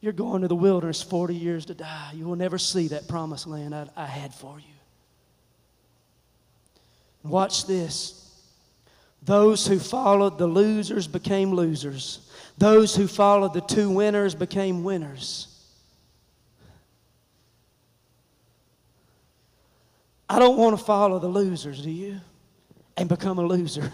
You're 0.00 0.12
going 0.12 0.42
to 0.42 0.48
the 0.48 0.54
wilderness 0.54 1.02
40 1.02 1.34
years 1.34 1.66
to 1.66 1.74
die. 1.74 2.12
You 2.14 2.24
will 2.24 2.36
never 2.36 2.56
see 2.56 2.88
that 2.88 3.08
promised 3.08 3.46
land 3.46 3.74
I, 3.74 3.88
I 3.96 4.06
had 4.06 4.32
for 4.32 4.58
you. 4.58 4.64
Watch 7.24 7.66
this. 7.66 8.27
Those 9.22 9.66
who 9.66 9.78
followed 9.78 10.38
the 10.38 10.46
losers 10.46 11.06
became 11.06 11.52
losers. 11.52 12.30
Those 12.56 12.96
who 12.96 13.06
followed 13.06 13.52
the 13.54 13.60
two 13.60 13.90
winners 13.90 14.34
became 14.34 14.84
winners. 14.84 15.48
I 20.28 20.38
don't 20.38 20.58
want 20.58 20.78
to 20.78 20.84
follow 20.84 21.18
the 21.18 21.28
losers, 21.28 21.82
do 21.82 21.90
you? 21.90 22.20
And 22.96 23.08
become 23.08 23.38
a 23.38 23.42
loser. 23.42 23.92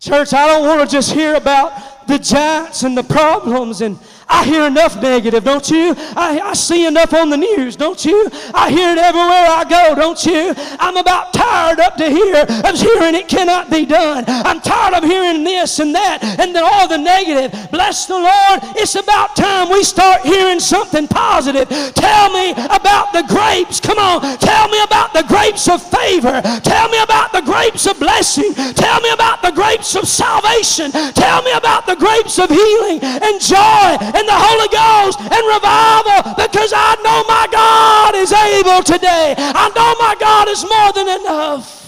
Church, 0.00 0.34
I 0.34 0.46
don't 0.46 0.66
want 0.66 0.88
to 0.88 0.94
just 0.94 1.12
hear 1.12 1.34
about 1.36 2.06
the 2.06 2.18
giants 2.18 2.82
and 2.82 2.96
the 2.96 3.02
problems 3.02 3.80
and 3.80 3.98
I 4.28 4.44
hear 4.44 4.66
enough 4.66 5.00
negative, 5.00 5.44
don't 5.44 5.68
you? 5.70 5.94
I, 6.16 6.40
I 6.42 6.52
see 6.54 6.86
enough 6.86 7.14
on 7.14 7.30
the 7.30 7.36
news, 7.36 7.76
don't 7.76 8.04
you? 8.04 8.28
I 8.52 8.70
hear 8.70 8.90
it 8.90 8.98
everywhere 8.98 9.46
I 9.46 9.64
go, 9.68 9.94
don't 9.94 10.18
you? 10.26 10.52
I'm 10.80 10.96
about 10.96 11.32
tired 11.32 11.78
up 11.78 11.96
to 11.96 12.10
here 12.10 12.42
of 12.42 12.74
hearing 12.74 13.14
it 13.14 13.28
cannot 13.28 13.70
be 13.70 13.86
done. 13.86 14.24
I'm 14.26 14.60
tired 14.60 14.94
of 14.94 15.04
hearing 15.04 15.44
this 15.44 15.78
and 15.78 15.94
that 15.94 16.24
and 16.24 16.54
then 16.54 16.64
all 16.64 16.88
the 16.88 16.98
negative. 16.98 17.70
Bless 17.70 18.06
the 18.06 18.14
Lord. 18.18 18.60
It's 18.76 18.96
about 18.96 19.36
time 19.36 19.70
we 19.70 19.84
start 19.84 20.22
hearing 20.22 20.58
something 20.58 21.06
positive. 21.06 21.68
Tell 21.94 22.32
me 22.32 22.50
about 22.50 23.12
the 23.12 23.22
grapes. 23.28 23.78
Come 23.78 23.98
on. 23.98 24.38
Tell 24.38 24.68
me 24.68 24.82
the 25.16 25.24
grapes 25.28 25.66
of 25.68 25.80
favor. 25.80 26.42
Tell 26.60 26.88
me 26.90 27.00
about 27.00 27.32
the 27.32 27.40
grapes 27.40 27.86
of 27.86 27.98
blessing. 27.98 28.52
Tell 28.54 29.00
me 29.00 29.10
about 29.10 29.40
the 29.40 29.50
grapes 29.50 29.96
of 29.96 30.06
salvation. 30.06 30.92
Tell 30.92 31.42
me 31.42 31.52
about 31.52 31.86
the 31.86 31.96
grapes 31.96 32.38
of 32.38 32.50
healing 32.50 33.00
and 33.00 33.40
joy 33.40 33.88
and 33.96 34.24
the 34.28 34.36
Holy 34.36 34.68
Ghost 34.68 35.16
and 35.24 35.42
revival 35.48 36.36
because 36.36 36.72
I 36.76 37.00
know 37.00 37.24
my 37.24 37.48
God 37.50 38.14
is 38.14 38.32
able 38.32 38.82
today. 38.82 39.34
I 39.38 39.72
know 39.72 39.94
my 39.98 40.16
God 40.20 40.48
is 40.48 40.62
more 40.68 40.92
than 40.92 41.08
enough. 41.20 41.85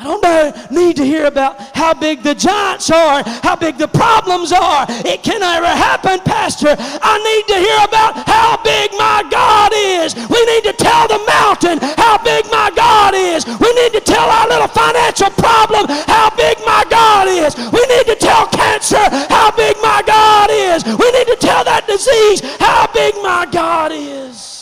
I 0.00 0.04
don't 0.04 0.70
need 0.70 0.94
to 0.98 1.04
hear 1.04 1.26
about 1.26 1.58
how 1.74 1.92
big 1.92 2.22
the 2.22 2.32
giants 2.32 2.88
are, 2.88 3.24
how 3.42 3.56
big 3.56 3.78
the 3.78 3.88
problems 3.88 4.52
are. 4.52 4.86
It 4.88 5.24
can 5.24 5.40
never 5.40 5.66
happen, 5.66 6.20
Pastor. 6.20 6.76
I 6.78 7.18
need 7.18 7.44
to 7.52 7.58
hear 7.58 7.82
about 7.82 8.14
how 8.22 8.62
big 8.62 8.92
my 8.94 9.26
God 9.28 9.72
is. 9.74 10.14
We 10.14 10.38
need 10.46 10.62
to 10.70 10.72
tell 10.72 11.08
the 11.08 11.18
mountain 11.26 11.82
how 11.98 12.22
big 12.22 12.46
my 12.46 12.70
God 12.76 13.14
is. 13.14 13.44
We 13.44 13.74
need 13.74 13.90
to 13.90 14.00
tell 14.00 14.30
our 14.30 14.46
little 14.46 14.68
financial 14.68 15.30
problem 15.34 15.90
how 16.06 16.30
big 16.36 16.58
my 16.62 16.84
God 16.88 17.26
is. 17.26 17.58
We 17.58 17.82
need 17.90 18.06
to 18.06 18.14
tell 18.14 18.46
cancer 18.54 19.02
how 19.26 19.50
big 19.50 19.74
my 19.82 20.04
God 20.06 20.50
is. 20.52 20.84
We 20.84 21.10
need 21.10 21.26
to 21.26 21.36
tell 21.40 21.64
that 21.64 21.88
disease 21.88 22.38
how 22.60 22.86
big 22.94 23.16
my 23.16 23.48
God 23.50 23.90
is. 23.90 24.57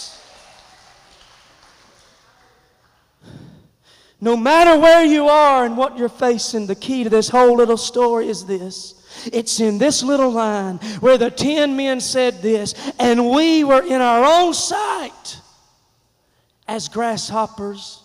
No 4.21 4.37
matter 4.37 4.79
where 4.79 5.05
you 5.05 5.29
are 5.29 5.67
and 5.67 5.77
what 5.77 5.99
you're 5.99 6.09
facing, 6.09 6.67
the 6.67 6.75
key 6.75 7.05
to 7.05 7.11
this 7.11 7.29
whole 7.29 7.57
little 7.57 7.77
story 7.77 8.29
is 8.29 8.47
this. 8.47 8.95
It's 9.33 9.61
in 9.61 9.79
this 9.79 10.03
little 10.03 10.31
line 10.31 10.77
where 11.01 11.19
the 11.19 11.31
ten 11.31 11.77
men 11.77 12.01
said 12.01 12.43
this, 12.43 12.75
and 12.99 13.31
we 13.31 13.65
were 13.65 13.83
in 13.83 14.01
our 14.01 14.25
own 14.25 14.55
sight 14.55 15.41
as 16.69 16.89
grasshoppers, 16.89 18.03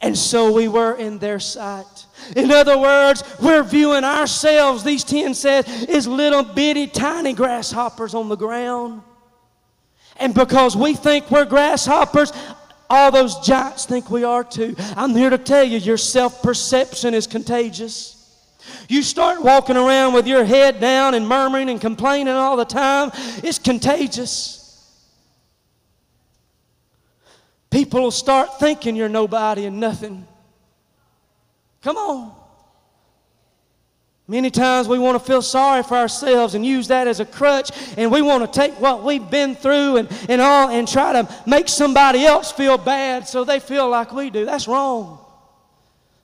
and 0.00 0.16
so 0.16 0.52
we 0.52 0.68
were 0.68 0.94
in 0.94 1.18
their 1.18 1.38
sight. 1.38 2.06
In 2.34 2.50
other 2.50 2.78
words, 2.78 3.22
we're 3.40 3.62
viewing 3.62 4.04
ourselves, 4.04 4.82
these 4.82 5.04
ten 5.04 5.34
said, 5.34 5.68
as 5.68 6.06
little 6.06 6.42
bitty 6.42 6.86
tiny 6.86 7.32
grasshoppers 7.32 8.14
on 8.14 8.28
the 8.28 8.36
ground. 8.36 9.02
And 10.16 10.34
because 10.34 10.76
we 10.76 10.94
think 10.94 11.30
we're 11.30 11.44
grasshoppers, 11.44 12.32
all 12.90 13.12
those 13.12 13.38
giants 13.38 13.86
think 13.86 14.10
we 14.10 14.24
are 14.24 14.44
too. 14.44 14.74
I'm 14.96 15.10
here 15.14 15.30
to 15.30 15.38
tell 15.38 15.64
you 15.64 15.78
your 15.78 15.96
self 15.96 16.42
perception 16.42 17.14
is 17.14 17.26
contagious. 17.26 18.16
You 18.88 19.02
start 19.02 19.42
walking 19.42 19.76
around 19.76 20.12
with 20.12 20.26
your 20.26 20.44
head 20.44 20.80
down 20.80 21.14
and 21.14 21.26
murmuring 21.26 21.70
and 21.70 21.80
complaining 21.80 22.34
all 22.34 22.56
the 22.56 22.64
time, 22.64 23.10
it's 23.42 23.58
contagious. 23.58 24.58
People 27.70 28.02
will 28.02 28.10
start 28.10 28.58
thinking 28.58 28.96
you're 28.96 29.08
nobody 29.08 29.64
and 29.64 29.78
nothing. 29.78 30.26
Come 31.82 31.96
on. 31.96 32.39
Many 34.30 34.48
times 34.48 34.86
we 34.86 35.00
want 35.00 35.18
to 35.18 35.26
feel 35.26 35.42
sorry 35.42 35.82
for 35.82 35.96
ourselves 35.96 36.54
and 36.54 36.64
use 36.64 36.86
that 36.86 37.08
as 37.08 37.18
a 37.18 37.24
crutch, 37.24 37.72
and 37.96 38.12
we 38.12 38.22
want 38.22 38.44
to 38.44 38.60
take 38.60 38.78
what 38.80 39.02
we've 39.02 39.28
been 39.28 39.56
through 39.56 39.96
and, 39.96 40.08
and 40.28 40.40
all 40.40 40.68
and 40.68 40.86
try 40.86 41.12
to 41.14 41.28
make 41.48 41.68
somebody 41.68 42.24
else 42.24 42.52
feel 42.52 42.78
bad 42.78 43.26
so 43.26 43.42
they 43.42 43.58
feel 43.58 43.88
like 43.88 44.12
we 44.12 44.30
do. 44.30 44.44
That's 44.44 44.68
wrong. 44.68 45.18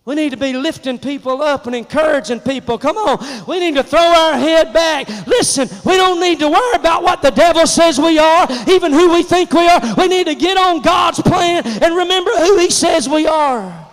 We 0.04 0.14
need 0.14 0.30
to 0.30 0.36
be 0.36 0.52
lifting 0.52 1.00
people 1.00 1.42
up 1.42 1.66
and 1.66 1.74
encouraging 1.74 2.38
people. 2.38 2.78
Come 2.78 2.96
on. 2.96 3.44
We 3.48 3.58
need 3.58 3.74
to 3.74 3.82
throw 3.82 3.98
our 3.98 4.34
head 4.38 4.72
back. 4.72 5.08
Listen, 5.26 5.68
we 5.84 5.96
don't 5.96 6.20
need 6.20 6.38
to 6.38 6.48
worry 6.48 6.76
about 6.76 7.02
what 7.02 7.22
the 7.22 7.30
devil 7.30 7.66
says 7.66 7.98
we 7.98 8.20
are, 8.20 8.46
even 8.68 8.92
who 8.92 9.12
we 9.12 9.24
think 9.24 9.52
we 9.52 9.66
are. 9.66 9.80
We 9.96 10.06
need 10.06 10.28
to 10.28 10.36
get 10.36 10.56
on 10.56 10.80
God's 10.80 11.20
plan 11.22 11.66
and 11.66 11.96
remember 11.96 12.30
who 12.30 12.56
He 12.56 12.70
says 12.70 13.08
we 13.08 13.26
are. 13.26 13.85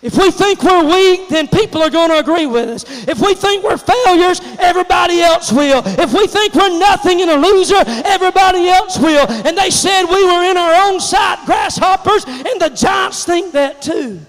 If 0.00 0.16
we 0.16 0.30
think 0.30 0.62
we're 0.62 0.84
weak, 0.84 1.28
then 1.28 1.48
people 1.48 1.82
are 1.82 1.90
going 1.90 2.10
to 2.10 2.18
agree 2.18 2.46
with 2.46 2.68
us. 2.68 3.08
If 3.08 3.20
we 3.20 3.34
think 3.34 3.64
we're 3.64 3.76
failures, 3.76 4.40
everybody 4.60 5.20
else 5.20 5.50
will. 5.50 5.82
If 5.84 6.12
we 6.12 6.28
think 6.28 6.54
we're 6.54 6.78
nothing 6.78 7.20
and 7.20 7.30
a 7.30 7.36
loser, 7.36 7.82
everybody 8.04 8.68
else 8.68 8.96
will. 8.96 9.26
And 9.28 9.58
they 9.58 9.70
said 9.70 10.04
we 10.04 10.24
were 10.24 10.44
in 10.44 10.56
our 10.56 10.88
own 10.88 11.00
sight, 11.00 11.44
grasshoppers, 11.46 12.24
and 12.26 12.60
the 12.60 12.68
giants 12.68 13.24
think 13.24 13.52
that 13.52 13.82
too. 13.82 14.20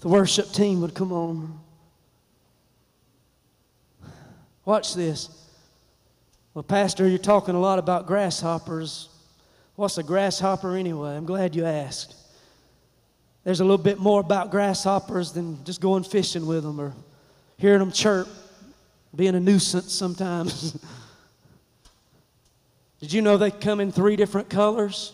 The 0.00 0.08
worship 0.08 0.52
team 0.52 0.82
would 0.82 0.92
come 0.92 1.12
on. 1.12 1.58
Watch 4.66 4.92
this. 4.92 5.30
Well, 6.52 6.62
Pastor, 6.62 7.08
you're 7.08 7.16
talking 7.16 7.54
a 7.54 7.60
lot 7.60 7.78
about 7.78 8.06
grasshoppers. 8.06 9.08
What's 9.76 9.98
a 9.98 10.02
grasshopper 10.02 10.76
anyway? 10.76 11.16
I'm 11.16 11.26
glad 11.26 11.56
you 11.56 11.64
asked. 11.64 12.14
There's 13.42 13.60
a 13.60 13.64
little 13.64 13.76
bit 13.76 13.98
more 13.98 14.20
about 14.20 14.50
grasshoppers 14.50 15.32
than 15.32 15.62
just 15.64 15.80
going 15.80 16.04
fishing 16.04 16.46
with 16.46 16.62
them 16.62 16.80
or 16.80 16.94
hearing 17.58 17.80
them 17.80 17.90
chirp, 17.90 18.28
being 19.14 19.34
a 19.34 19.40
nuisance 19.40 19.92
sometimes. 19.92 20.72
Did 23.00 23.12
you 23.12 23.20
know 23.20 23.36
they 23.36 23.50
come 23.50 23.80
in 23.80 23.92
three 23.92 24.16
different 24.16 24.48
colors? 24.48 25.12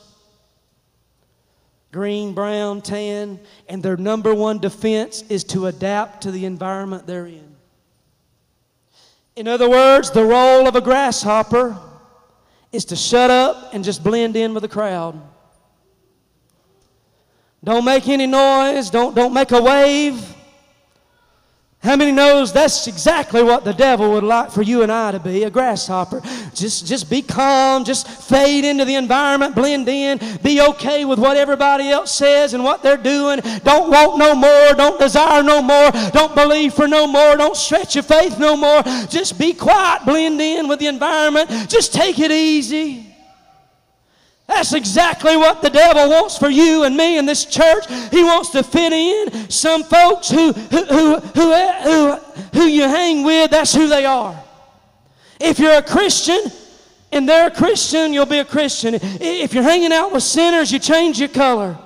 Green, 1.90 2.35
brown, 2.35 2.83
tan, 2.83 3.40
and 3.68 3.83
their 3.83 3.96
number 3.96 4.33
one 4.33 4.59
defense 4.59 5.25
is 5.29 5.42
to 5.44 5.66
adapt 5.66 6.23
to 6.23 6.31
the 6.31 6.44
environment 6.44 7.07
they're 7.07 7.27
in. 7.27 7.57
In 9.35 9.49
other 9.49 9.68
words, 9.68 10.11
the 10.11 10.25
role 10.25 10.68
of 10.68 10.77
a 10.77 10.81
grasshopper 10.81 11.77
is 12.72 12.85
to 12.87 12.96
shut 12.96 13.30
up 13.30 13.74
and 13.74 13.83
just 13.83 14.02
blend 14.02 14.37
in 14.37 14.54
with 14.54 14.62
the 14.62 14.68
crowd. 14.68 15.20
Don't 17.62 17.85
make 17.85 18.09
any 18.09 18.26
noise. 18.26 18.90
Don't, 18.90 19.14
don't 19.14 19.35
make 19.35 19.50
a 19.50 19.61
wave. 19.61 20.37
How 21.83 21.97
many 21.97 22.12
knows 22.12 22.53
that's 22.53 22.87
exactly 22.88 23.43
what 23.43 23.64
the 23.64 23.73
devil 23.73 24.11
would 24.12 24.23
like 24.23 24.51
for 24.51 24.61
you 24.61 24.83
and 24.83 24.93
I 24.93 25.12
to 25.12 25.19
be, 25.19 25.45
a 25.45 25.51
grasshopper. 25.51 26.21
Just, 26.55 26.87
just 26.87 27.09
be 27.09 27.23
calm, 27.23 27.85
just 27.85 28.07
fade 28.07 28.66
into 28.66 28.85
the 28.85 28.97
environment, 28.97 29.55
blend 29.55 29.88
in, 29.88 30.21
be 30.43 30.61
okay 30.61 31.07
with 31.07 31.19
what 31.19 31.38
everybody 31.38 31.88
else 31.88 32.12
says 32.12 32.53
and 32.53 32.62
what 32.62 32.83
they're 32.83 32.99
doing. 32.99 33.40
Don't 33.64 33.90
want 33.90 34.19
no 34.19 34.35
more, 34.35 34.75
don't 34.77 35.01
desire 35.01 35.43
no 35.43 35.62
more, 35.62 35.90
don't 36.11 36.35
believe 36.35 36.75
for 36.75 36.87
no 36.87 37.07
more, 37.07 37.35
don't 37.37 37.57
stretch 37.57 37.95
your 37.95 38.05
faith 38.05 38.38
no 38.38 38.59
more. 38.59 38.83
Just 39.09 39.38
be 39.38 39.55
quiet, 39.55 40.05
blend 40.05 40.38
in 40.38 40.69
with 40.69 40.81
the 40.81 40.87
environment, 40.87 41.49
just 41.71 41.95
take 41.95 42.19
it 42.19 42.31
easy. 42.31 43.10
That's 44.51 44.73
exactly 44.73 45.37
what 45.37 45.63
the 45.63 45.71
devil 45.71 46.11
wants 46.11 46.37
for 46.37 46.51
you 46.51 46.83
and 46.83 46.97
me 46.97 47.19
in 47.19 47.25
this 47.25 47.45
church. 47.45 47.87
He 48.11 48.25
wants 48.25 48.51
to 48.51 48.65
fit 48.65 48.93
in. 48.93 49.49
Some 49.49 49.85
folks 49.85 50.29
who, 50.29 50.53
who, 50.53 50.85
who, 50.87 51.21
who, 51.21 51.73
who, 51.73 52.15
who 52.55 52.65
you 52.65 52.83
hang 52.83 53.23
with, 53.23 53.53
that's 53.53 53.73
who 53.73 53.87
they 53.87 54.05
are. 54.05 54.43
If 55.39 55.61
you're 55.61 55.79
a 55.79 55.83
Christian 55.83 56.41
and 57.13 57.29
they're 57.29 57.47
a 57.47 57.51
Christian, 57.53 58.13
you'll 58.13 58.27
be 58.27 58.41
a 58.41 58.45
Christian. 58.45 58.99
If 59.01 59.55
you're 59.55 59.63
hanging 59.63 59.93
out 59.93 60.13
with 60.13 60.25
sinners, 60.25 60.73
you 60.73 60.81
change 60.81 61.21
your 61.21 61.29
color. 61.29 61.79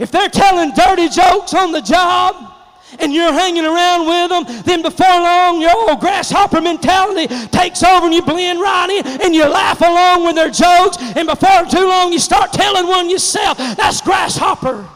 If 0.00 0.10
they're 0.10 0.28
telling 0.28 0.72
dirty 0.72 1.08
jokes 1.08 1.54
on 1.54 1.70
the 1.70 1.82
job, 1.82 2.52
and 2.98 3.12
you're 3.12 3.32
hanging 3.32 3.64
around 3.64 4.06
with 4.06 4.30
them, 4.30 4.62
then 4.64 4.82
before 4.82 5.06
long 5.06 5.60
your 5.60 5.70
old 5.76 6.00
grasshopper 6.00 6.60
mentality 6.60 7.26
takes 7.48 7.82
over 7.82 8.06
and 8.06 8.14
you 8.14 8.22
blend 8.22 8.60
right 8.60 8.90
in 8.90 9.20
and 9.22 9.34
you 9.34 9.46
laugh 9.46 9.80
along 9.80 10.24
with 10.24 10.34
their 10.34 10.50
jokes, 10.50 10.96
and 11.16 11.26
before 11.26 11.64
too 11.66 11.86
long 11.86 12.12
you 12.12 12.18
start 12.18 12.52
telling 12.52 12.86
one 12.86 13.10
yourself. 13.10 13.58
That's 13.58 14.00
grasshopper. 14.00 14.88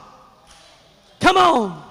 Come 1.21 1.37
on. 1.37 1.82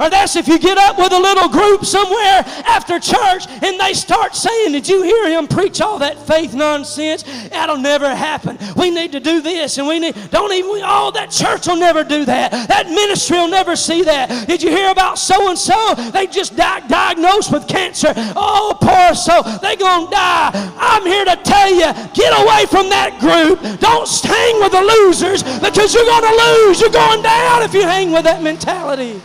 Or 0.00 0.08
that's 0.08 0.34
if 0.34 0.48
you 0.48 0.58
get 0.58 0.78
up 0.78 0.96
with 0.96 1.12
a 1.12 1.18
little 1.18 1.48
group 1.48 1.84
somewhere 1.84 2.42
after 2.64 2.98
church 2.98 3.46
and 3.62 3.78
they 3.78 3.92
start 3.92 4.34
saying, 4.34 4.72
Did 4.72 4.88
you 4.88 5.02
hear 5.02 5.28
him 5.28 5.46
preach 5.46 5.82
all 5.82 5.98
that 5.98 6.18
faith 6.26 6.54
nonsense? 6.54 7.22
That'll 7.50 7.76
never 7.76 8.14
happen. 8.14 8.58
We 8.76 8.90
need 8.90 9.12
to 9.12 9.20
do 9.20 9.42
this 9.42 9.76
and 9.76 9.86
we 9.86 9.98
need, 9.98 10.14
don't 10.30 10.52
even, 10.52 10.80
oh, 10.84 11.10
that 11.12 11.30
church 11.30 11.66
will 11.66 11.76
never 11.76 12.02
do 12.02 12.24
that. 12.24 12.50
That 12.68 12.88
ministry 12.88 13.36
will 13.36 13.50
never 13.50 13.76
see 13.76 14.02
that. 14.04 14.48
Did 14.48 14.62
you 14.62 14.70
hear 14.70 14.90
about 14.90 15.18
so 15.18 15.50
and 15.50 15.58
so? 15.58 15.94
They 16.12 16.26
just 16.26 16.56
di- 16.56 16.86
diagnosed 16.88 17.52
with 17.52 17.68
cancer. 17.68 18.14
Oh, 18.16 18.76
poor 18.80 19.14
soul. 19.14 19.42
They 19.60 19.76
going 19.76 20.06
to 20.06 20.10
die. 20.10 20.50
I'm 20.78 21.04
here 21.04 21.26
to 21.26 21.36
tell 21.44 21.68
you, 21.68 21.92
get 22.14 22.32
away 22.40 22.64
from 22.70 22.88
that 22.88 23.20
group. 23.20 23.60
Don't 23.80 24.08
hang 24.24 24.60
with 24.60 24.72
the 24.72 24.80
losers 24.80 25.42
because 25.60 25.92
you're 25.92 26.06
going 26.06 26.24
to 26.24 26.64
lose. 26.64 26.80
You're 26.80 26.88
going 26.88 27.22
down 27.22 27.62
if 27.62 27.74
you 27.74 27.82
hang 27.82 28.12
with 28.12 28.24
that 28.24 28.42
mentality. 28.42 29.20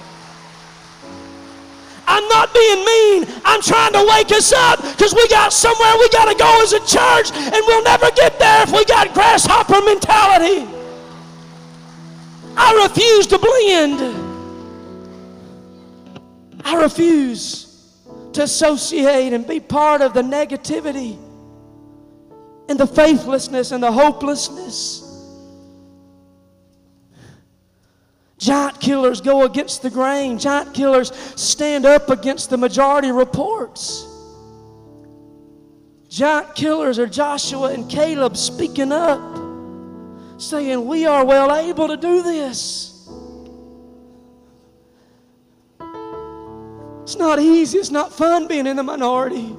I'm 2.08 2.28
not 2.30 2.54
being 2.54 2.86
mean. 2.86 3.42
I'm 3.44 3.62
trying 3.62 3.94
to 3.94 4.06
wake 4.08 4.32
us 4.32 4.54
up 4.54 4.82
because 4.82 5.14
we 5.14 5.28
got 5.28 5.54
somewhere 5.54 5.94
we 6.00 6.10
got 6.10 6.32
to 6.32 6.38
go 6.38 6.62
as 6.64 6.74
a 6.74 6.80
church, 6.80 7.32
and 7.36 7.62
we'll 7.68 7.84
never 7.84 8.10
get 8.12 8.40
there 8.40 8.64
if 8.64 8.72
we 8.72 8.86
got 8.86 9.14
grasshopper 9.14 9.82
mentality. 9.82 10.68
I 12.58 12.88
refuse 12.88 13.28
to 13.28 13.38
blend. 13.38 14.22
I 16.64 16.82
refuse 16.82 17.94
to 18.34 18.44
associate 18.44 19.34
and 19.34 19.48
be 19.48 19.60
part 19.60 20.02
of 20.02 20.14
the 20.14 20.22
negativity 20.22 21.18
and 22.68 22.80
the 22.80 22.88
faithlessness 22.88 23.72
and 23.72 23.84
the 23.84 23.92
hopelessness. 23.92 25.05
Giant 28.46 28.80
killers 28.80 29.22
go 29.22 29.44
against 29.46 29.82
the 29.82 29.90
grain. 29.90 30.38
Giant 30.38 30.72
killers 30.76 31.12
stand 31.36 31.84
up 31.84 32.12
against 32.12 32.52
the 32.52 32.58
majority 32.58 33.10
reports. 33.10 34.08
Giant 36.10 36.54
killers 36.54 37.00
are 37.00 37.08
Joshua 37.08 37.74
and 37.74 37.90
Caleb 37.90 38.38
speaking 38.38 38.92
up, 38.92 39.20
saying, 40.40 40.86
We 40.86 41.08
are 41.08 41.26
well 41.26 41.56
able 41.56 41.88
to 41.88 41.98
do 41.98 42.22
this. 42.22 43.10
It's 47.02 47.16
not 47.16 47.40
easy, 47.40 47.80
it's 47.80 47.90
not 47.90 48.14
fun 48.14 48.48
being 48.48 48.68
in 48.68 48.76
the 48.76 48.84
minority. 48.84 49.56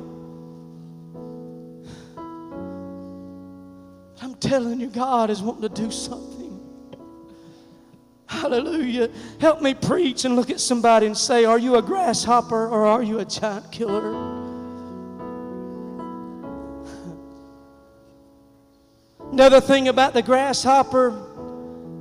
I'm 4.22 4.36
telling 4.38 4.78
you, 4.78 4.86
God 4.90 5.30
is 5.30 5.42
wanting 5.42 5.62
to 5.62 5.68
do 5.68 5.90
something. 5.90 6.35
Hallelujah. 8.28 9.08
Help 9.40 9.62
me 9.62 9.74
preach 9.74 10.24
and 10.24 10.34
look 10.34 10.50
at 10.50 10.60
somebody 10.60 11.06
and 11.06 11.16
say, 11.16 11.44
Are 11.44 11.58
you 11.58 11.76
a 11.76 11.82
grasshopper 11.82 12.68
or 12.68 12.86
are 12.86 13.02
you 13.02 13.20
a 13.20 13.24
giant 13.24 13.70
killer? 13.70 14.34
Another 19.30 19.60
thing 19.60 19.88
about 19.88 20.14
the 20.14 20.22
grasshopper 20.22 21.22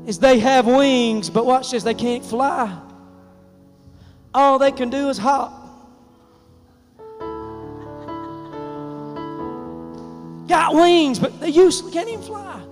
is 0.07 0.19
they 0.19 0.39
have 0.39 0.65
wings, 0.65 1.29
but 1.29 1.45
watch 1.45 1.71
this, 1.71 1.83
they 1.83 1.93
can't 1.93 2.25
fly. 2.25 2.79
All 4.33 4.57
they 4.57 4.71
can 4.71 4.89
do 4.89 5.09
is 5.09 5.17
hop. 5.17 5.61
Got 10.47 10.75
wings, 10.75 11.19
but 11.19 11.39
they 11.39 11.49
usually 11.49 11.91
can't 11.91 12.07
even 12.09 12.23
fly. 12.23 12.64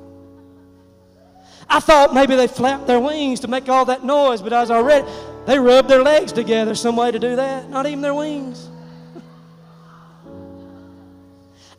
I 1.70 1.80
thought 1.80 2.14
maybe 2.14 2.36
they 2.36 2.48
flapped 2.48 2.88
their 2.88 3.00
wings 3.00 3.40
to 3.42 3.48
make 3.48 3.70
all 3.70 3.86
that 3.86 4.04
noise, 4.04 4.42
but 4.42 4.54
as 4.54 4.70
I 4.70 4.80
read, 4.80 5.08
they 5.46 5.60
rubbed 5.60 5.90
their 5.90 6.04
legs 6.04 6.32
together 6.32 6.76
some 6.76 6.96
way 6.96 7.12
to 7.12 7.20
do 7.20 7.36
that, 7.36 7.70
not 7.70 7.86
even 7.86 8.02
their 8.02 8.14
wings. 8.14 8.70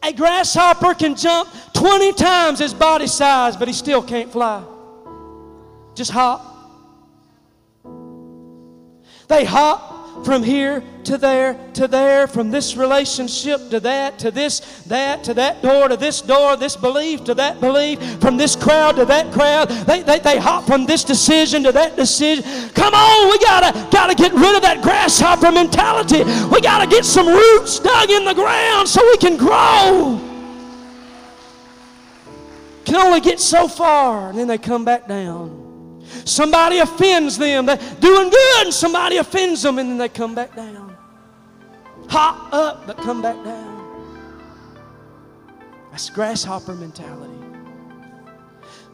A 0.03 0.13
grasshopper 0.13 0.93
can 0.95 1.17
jump 1.17 1.49
20 1.73 2.13
times 2.13 2.59
his 2.59 2.75
body 2.75 3.07
size, 3.07 3.57
but 3.57 3.69
he 3.69 3.75
still 3.75 4.03
can't 4.03 4.31
fly. 4.31 4.63
Just 5.95 6.11
hop. 6.11 6.51
They 9.29 9.45
hop 9.47 9.94
from 10.23 10.43
here 10.43 10.83
to 11.05 11.19
there 11.19 11.59
to 11.75 11.89
there, 11.89 12.27
from 12.27 12.51
this 12.51 12.77
relationship 12.77 13.71
to 13.71 13.81
that, 13.81 14.19
to 14.21 14.31
this, 14.31 14.61
that, 14.85 15.25
to 15.25 15.35
that 15.35 15.63
door, 15.63 15.89
to 15.89 15.97
this 15.97 16.21
door, 16.21 16.57
this 16.57 16.77
belief 16.77 17.25
to 17.25 17.35
that 17.35 17.61
belief, 17.61 17.99
from 18.21 18.37
this 18.37 18.57
crowd 18.57 18.97
to 18.97 19.05
that 19.05 19.33
crowd. 19.33 19.69
They, 19.69 20.03
they, 20.03 20.19
they 20.19 20.39
hop 20.39 20.65
from 20.65 20.87
this 20.87 21.05
decision 21.05 21.63
to 21.65 21.73
that 21.73 21.97
decision. 21.97 22.45
Come 22.71 22.95
on, 22.95 23.31
we 23.31 23.39
gotta, 23.39 23.89
gotta 23.91 24.15
get 24.15 24.33
rid 24.33 24.57
of 24.57 24.63
that 24.63 24.83
grasshopper 24.83 25.51
mentality. 25.51 26.25
We 26.51 26.61
gotta 26.61 26.87
get 26.87 27.05
some 27.05 27.27
roots 27.27 27.81
dug 27.81 28.11
in 28.11 28.25
the 28.25 28.35
ground 28.35 28.89
so 28.89 29.05
we 29.05 29.17
can 29.19 29.37
grow. 29.37 30.21
Can 32.85 32.97
only 32.97 33.21
get 33.21 33.41
so 33.41 33.67
far, 33.67 34.29
and 34.29 34.39
then 34.39 34.47
they 34.47 34.59
come 34.59 34.85
back 34.85 35.09
down. 35.09 35.64
Somebody 36.25 36.79
offends 36.79 37.37
them. 37.37 37.67
They're 37.67 37.77
doing 38.01 38.31
good, 38.31 38.65
and 38.65 38.75
somebody 38.75 39.17
offends 39.19 39.63
them, 39.63 39.79
and 39.79 39.91
then 39.91 39.99
they 39.99 40.09
come 40.09 40.35
back 40.35 40.55
down. 40.55 40.97
Hop 42.09 42.53
up, 42.53 42.87
but 42.87 42.97
come 42.99 43.23
back 43.23 43.43
down. 43.45 43.75
That's 45.91 46.11
grasshopper 46.11 46.75
mentality. 46.75 47.33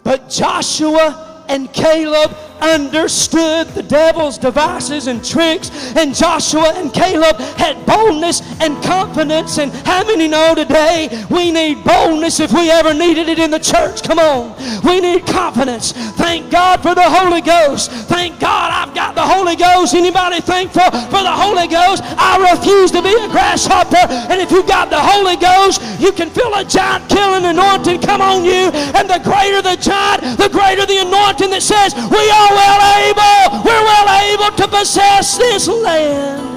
But 0.03 0.29
Joshua 0.29 1.30
and 1.51 1.73
Caleb 1.73 2.31
understood 2.61 3.67
the 3.69 3.83
devil's 3.83 4.39
devices 4.39 5.07
and 5.07 5.25
tricks, 5.25 5.71
and 5.97 6.15
Joshua 6.15 6.73
and 6.77 6.93
Caleb 6.93 7.37
had 7.57 7.85
boldness 7.87 8.41
and 8.61 8.83
confidence. 8.85 9.59
And 9.59 9.73
how 9.87 10.05
many 10.05 10.29
know 10.29 10.55
today 10.55 11.09
we 11.31 11.51
need 11.51 11.83
boldness 11.85 12.39
if 12.39 12.53
we 12.53 12.71
ever 12.71 12.95
needed 12.95 13.29
it 13.29 13.39
in 13.39 13.51
the 13.51 13.59
church? 13.59 14.03
Come 14.03 14.19
on. 14.19 14.55
We 14.85 15.01
need 15.01 15.27
confidence. 15.27 15.93
Thank 15.93 16.51
God 16.51 16.83
for 16.83 16.95
the 16.95 17.03
Holy 17.03 17.41
Ghost. 17.41 17.91
Thank 17.91 18.39
God 18.39 18.71
I've 18.73 18.95
got 18.95 19.15
the 19.15 19.27
Holy 19.27 19.57
Ghost. 19.57 19.95
Anybody 19.95 20.41
thankful 20.41 20.91
for 20.91 21.23
the 21.23 21.33
Holy 21.33 21.67
Ghost? 21.67 22.03
I 22.05 22.53
refuse 22.53 22.91
to 22.93 23.03
be 23.03 23.15
a 23.15 23.29
grasshopper. 23.29 24.07
And 24.31 24.41
if 24.41 24.51
you've 24.51 24.69
got 24.69 24.91
the 24.91 25.01
Holy 25.01 25.37
Ghost, 25.37 25.83
you 25.99 26.13
can 26.13 26.31
feel 26.31 26.53
a 26.55 26.65
giant 26.65 27.09
killing 27.09 27.45
anointing 27.45 28.01
come 28.03 28.21
on 28.21 28.45
you. 28.45 28.71
And 28.95 29.09
the 29.09 29.21
greater 29.25 29.63
the 29.63 29.77
giant, 29.77 30.39
the 30.39 30.49
greater 30.49 30.87
the 30.87 30.99
anointing 30.99 31.40
that 31.49 31.63
says, 31.63 31.95
We 31.95 32.31
are 32.31 32.51
well 32.53 32.81
able, 33.01 33.65
we're 33.65 33.85
well 33.85 34.09
able 34.29 34.57
to 34.57 34.69
possess 34.69 35.39
this 35.39 35.67
land. 35.67 36.51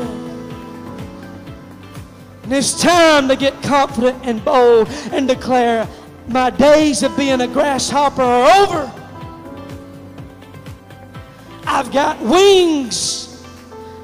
And 2.44 2.52
it's 2.52 2.80
time 2.82 3.30
to 3.30 3.38
get 3.38 3.62
confident 3.64 4.18
and 4.24 4.44
bold 4.44 4.90
and 5.14 5.28
declare, 5.28 5.88
My 6.28 6.50
days 6.50 7.04
of 7.04 7.16
being 7.16 7.40
a 7.40 7.48
grasshopper 7.48 8.22
are 8.22 8.64
over. 8.64 9.04
I've 11.66 11.92
got 11.92 12.20
wings, 12.20 13.44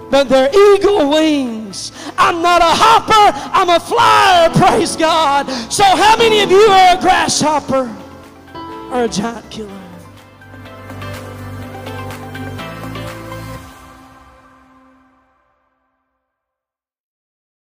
but 0.09 0.29
they're 0.29 0.49
eagle 0.49 1.09
wings. 1.09 1.91
I'm 2.17 2.41
not 2.41 2.61
a 2.61 2.65
hopper, 2.65 3.37
I'm 3.53 3.69
a 3.69 3.79
flyer, 3.79 4.49
praise 4.49 4.95
God. 4.95 5.47
So, 5.71 5.83
how 5.83 6.17
many 6.17 6.41
of 6.41 6.49
you 6.49 6.61
are 6.61 6.97
a 6.97 7.01
grasshopper 7.01 7.93
or 8.91 9.03
a 9.03 9.07
giant 9.07 9.49
killer? 9.51 9.78